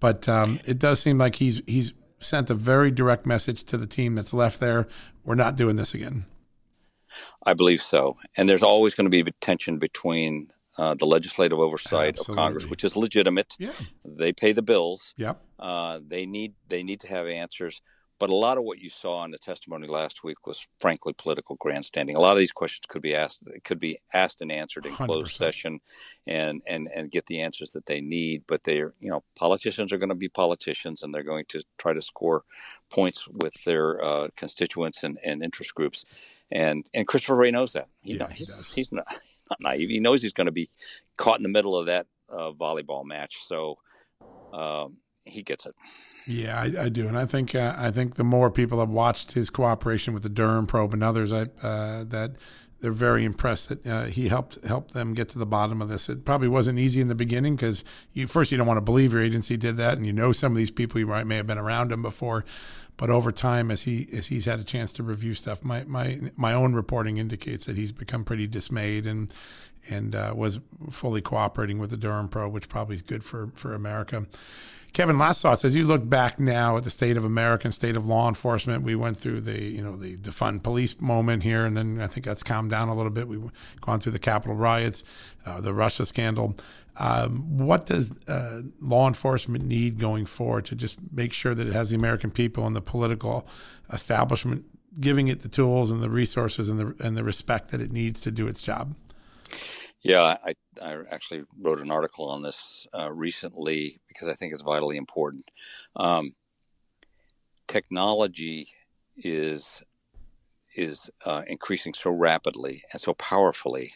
[0.00, 3.86] But um, it does seem like he's he's sent a very direct message to the
[3.86, 4.88] team that's left there.
[5.24, 6.26] We're not doing this again.
[7.44, 8.16] I believe so.
[8.36, 10.48] And there's always going to be tension between
[10.78, 12.32] uh, the legislative oversight Absolutely.
[12.32, 13.54] of Congress, which is legitimate.
[13.58, 13.72] Yeah.
[14.04, 15.14] They pay the bills.
[15.16, 15.40] Yep.
[15.58, 17.82] Uh, they need they need to have answers.
[18.18, 21.54] But a lot of what you saw in the testimony last week was frankly political
[21.56, 22.16] grandstanding.
[22.16, 25.06] A lot of these questions could be asked could be asked and answered in 100%.
[25.06, 25.80] closed session,
[26.26, 28.42] and and and get the answers that they need.
[28.48, 31.92] But they're you know politicians are going to be politicians, and they're going to try
[31.92, 32.42] to score
[32.90, 36.04] points with their uh, constituents and, and interest groups.
[36.50, 37.88] And and Christopher Wray knows that.
[38.00, 39.06] He Yeah, know- he he's, he's not,
[39.50, 39.90] not naive.
[39.90, 40.70] He knows he's going to be
[41.16, 43.36] caught in the middle of that uh, volleyball match.
[43.36, 43.78] So
[44.52, 45.74] um, he gets it.
[46.30, 49.32] Yeah, I, I do, and I think uh, I think the more people have watched
[49.32, 52.32] his cooperation with the Durham probe and others, I, uh, that
[52.80, 56.10] they're very impressed that uh, he helped help them get to the bottom of this.
[56.10, 59.14] It probably wasn't easy in the beginning because you first you don't want to believe
[59.14, 61.46] your agency did that, and you know some of these people you might may have
[61.46, 62.44] been around them before,
[62.98, 66.20] but over time, as he as he's had a chance to review stuff, my my
[66.36, 69.32] my own reporting indicates that he's become pretty dismayed and
[69.88, 70.60] and uh, was
[70.90, 74.26] fully cooperating with the Durham probe, which probably is good for for America.
[74.92, 78.06] Kevin, last thoughts as you look back now at the state of American state of
[78.06, 78.82] law enforcement.
[78.82, 82.26] We went through the you know the defund police moment here, and then I think
[82.26, 83.28] that's calmed down a little bit.
[83.28, 85.04] We've gone through the Capitol riots,
[85.46, 86.56] uh, the Russia scandal.
[86.96, 91.72] Um, what does uh, law enforcement need going forward to just make sure that it
[91.72, 93.46] has the American people and the political
[93.92, 94.64] establishment
[94.98, 98.20] giving it the tools and the resources and the and the respect that it needs
[98.22, 98.96] to do its job?
[100.02, 104.62] Yeah, I, I actually wrote an article on this uh, recently because I think it's
[104.62, 105.50] vitally important.
[105.96, 106.34] Um,
[107.66, 108.68] technology
[109.16, 109.82] is
[110.76, 113.94] is uh, increasing so rapidly and so powerfully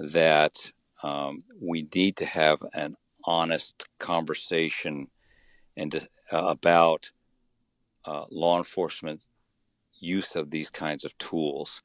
[0.00, 5.08] that um, we need to have an honest conversation
[5.76, 7.12] and uh, about
[8.04, 9.26] uh, law enforcement
[10.00, 11.82] use of these kinds of tools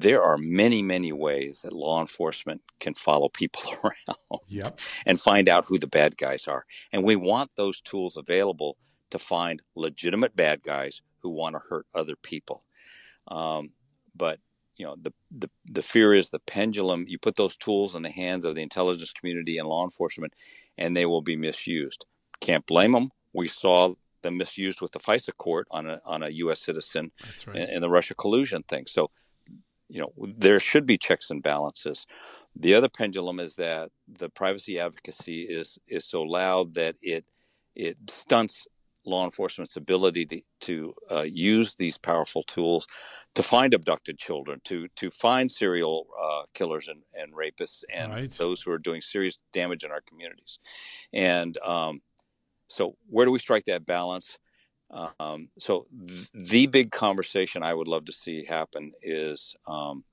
[0.00, 4.80] there are many, many ways that law enforcement can follow people around Yep.
[5.06, 6.64] and find out who the bad guys are.
[6.92, 8.76] And we want those tools available
[9.10, 12.64] to find legitimate bad guys who want to hurt other people.
[13.28, 13.70] Um,
[14.14, 14.38] but
[14.76, 17.04] you know, the, the the fear is the pendulum.
[17.06, 20.32] You put those tools in the hands of the intelligence community and law enforcement,
[20.76, 22.06] and they will be misused.
[22.40, 23.10] Can't blame them.
[23.32, 26.60] We saw them misused with the FISA court on a on a U.S.
[26.60, 27.12] citizen
[27.46, 27.56] right.
[27.56, 28.86] in, in the Russia collusion thing.
[28.86, 29.10] So,
[29.94, 32.04] you know, there should be checks and balances.
[32.56, 37.24] The other pendulum is that the privacy advocacy is is so loud that it
[37.76, 38.66] it stunts
[39.06, 42.86] law enforcement's ability to, to uh, use these powerful tools
[43.34, 48.36] to find abducted children, to to find serial uh, killers and, and rapists, and Right.
[48.36, 50.58] those who are doing serious damage in our communities.
[51.12, 52.00] And um,
[52.68, 54.38] so, where do we strike that balance?
[54.94, 60.04] Um, so th- the big conversation I would love to see happen is, um,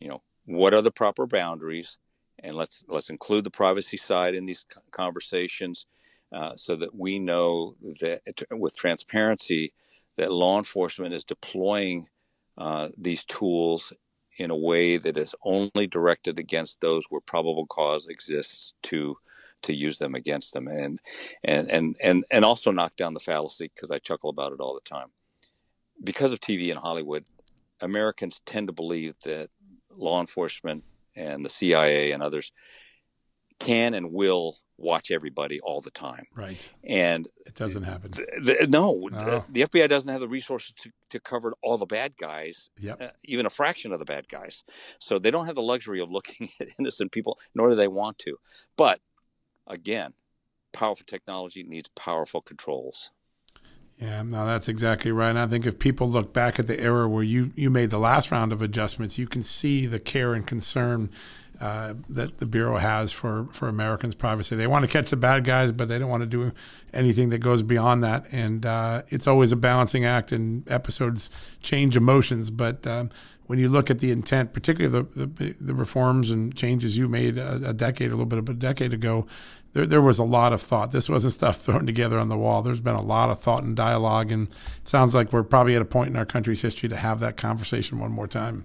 [0.00, 1.98] you know, what are the proper boundaries,
[2.40, 5.86] and let's let's include the privacy side in these conversations,
[6.32, 9.72] uh, so that we know that with transparency
[10.16, 12.08] that law enforcement is deploying
[12.58, 13.92] uh, these tools
[14.38, 19.16] in a way that is only directed against those where probable cause exists to
[19.62, 20.98] to use them against them and
[21.44, 24.74] and and and, and also knock down the fallacy because I chuckle about it all
[24.74, 25.08] the time.
[26.02, 27.24] Because of TV and Hollywood,
[27.80, 29.48] Americans tend to believe that
[29.96, 30.84] law enforcement
[31.16, 32.50] and the CIA and others
[33.58, 36.24] can and will watch everybody all the time.
[36.34, 36.68] Right.
[36.82, 38.10] And It doesn't happen.
[38.68, 39.44] no, No.
[39.48, 43.00] the FBI doesn't have the resources to, to cover all the bad guys, Yep.
[43.00, 44.64] uh, even a fraction of the bad guys.
[44.98, 48.18] So they don't have the luxury of looking at innocent people, nor do they want
[48.20, 48.38] to.
[48.76, 48.98] But
[49.66, 50.14] again,
[50.72, 53.10] powerful technology needs powerful controls.
[53.98, 55.30] Yeah, no, that's exactly right.
[55.30, 57.98] And I think if people look back at the era where you, you made the
[57.98, 61.10] last round of adjustments, you can see the care and concern
[61.60, 64.56] uh, that the Bureau has for, for Americans' privacy.
[64.56, 66.52] They want to catch the bad guys, but they don't want to do
[66.92, 68.26] anything that goes beyond that.
[68.32, 71.30] And uh, it's always a balancing act, and episodes
[71.62, 72.50] change emotions.
[72.50, 73.10] But um,
[73.52, 77.36] when you look at the intent, particularly the, the, the reforms and changes you made
[77.36, 79.26] a, a decade, a little bit of a decade ago,
[79.74, 80.90] there, there was a lot of thought.
[80.90, 82.62] This wasn't stuff thrown together on the wall.
[82.62, 85.82] There's been a lot of thought and dialogue, and it sounds like we're probably at
[85.82, 88.64] a point in our country's history to have that conversation one more time.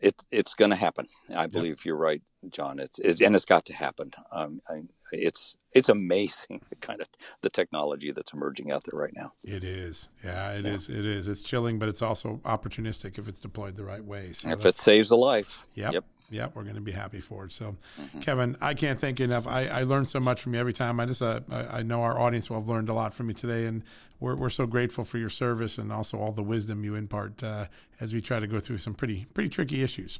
[0.00, 1.08] It, it's going to happen.
[1.34, 2.78] I believe you're right, John.
[2.78, 4.12] It's, it's and it's got to happen.
[4.32, 4.82] Um, I,
[5.12, 7.08] it's it's amazing the kind of
[7.42, 9.32] the technology that's emerging out there right now.
[9.46, 10.88] It is, yeah, it is.
[10.88, 11.28] It is.
[11.28, 14.32] It's chilling, but it's also opportunistic if it's deployed the right way.
[14.32, 15.92] So if it saves a life, Yep.
[15.94, 16.04] yep.
[16.30, 17.52] Yep, we're going to be happy for it.
[17.52, 17.76] So,
[18.20, 19.46] Kevin, I can't thank you enough.
[19.46, 20.98] I, I learned so much from you every time.
[20.98, 23.34] I just, uh, I, I know our audience will have learned a lot from you
[23.34, 23.84] today, and
[24.18, 27.66] we're, we're so grateful for your service and also all the wisdom you impart uh,
[28.00, 30.18] as we try to go through some pretty pretty tricky issues.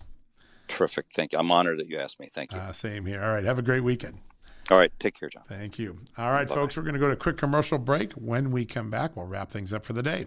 [0.68, 1.07] Terrific.
[1.12, 1.38] Thank you.
[1.38, 2.28] I'm honored that you asked me.
[2.32, 2.59] Thank you.
[2.59, 3.22] Uh, same here.
[3.22, 3.44] All right.
[3.44, 4.18] Have a great weekend.
[4.70, 4.92] All right.
[4.98, 5.44] Take care, John.
[5.48, 6.00] Thank you.
[6.18, 6.54] All right, Bye-bye.
[6.54, 6.76] folks.
[6.76, 8.12] We're going to go to a quick commercial break.
[8.14, 10.26] When we come back, we'll wrap things up for the day.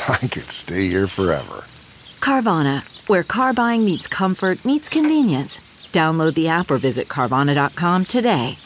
[0.08, 1.64] I could stay here forever.
[2.20, 5.60] Carvana, where car buying meets comfort, meets convenience.
[5.92, 8.56] Download the app or visit Carvana.com today.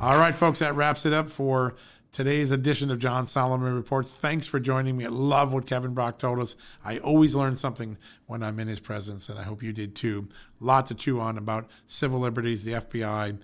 [0.00, 1.76] All right, folks, that wraps it up for
[2.12, 4.10] today's edition of John Solomon Reports.
[4.10, 5.06] Thanks for joining me.
[5.06, 6.56] I love what Kevin Brock told us.
[6.84, 7.96] I always learn something
[8.26, 10.28] when I'm in his presence, and I hope you did too.
[10.60, 13.38] A lot to chew on about civil liberties, the FBI,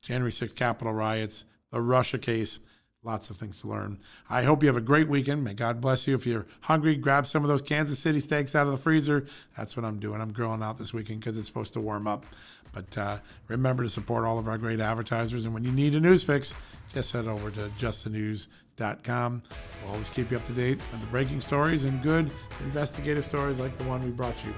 [0.00, 1.44] January 6th Capitol riots,
[1.74, 2.60] the Russia case.
[3.02, 3.98] Lots of things to learn.
[4.30, 5.44] I hope you have a great weekend.
[5.44, 6.14] May God bless you.
[6.14, 9.26] If you're hungry, grab some of those Kansas City steaks out of the freezer.
[9.58, 10.22] That's what I'm doing.
[10.22, 12.24] I'm grilling out this weekend because it's supposed to warm up.
[12.72, 13.18] But uh,
[13.48, 15.44] remember to support all of our great advertisers.
[15.44, 16.54] And when you need a news fix,
[16.94, 19.42] just head over to justthenews.com.
[19.82, 22.30] We'll always keep you up to date on the breaking stories and good
[22.64, 24.54] investigative stories like the one we brought you,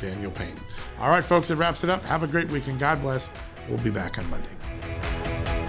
[0.00, 0.60] Daniel Payne.
[1.00, 2.04] All right, folks, that wraps it up.
[2.04, 2.80] Have a great weekend.
[2.80, 3.30] God bless.
[3.68, 5.67] We'll be back on Monday.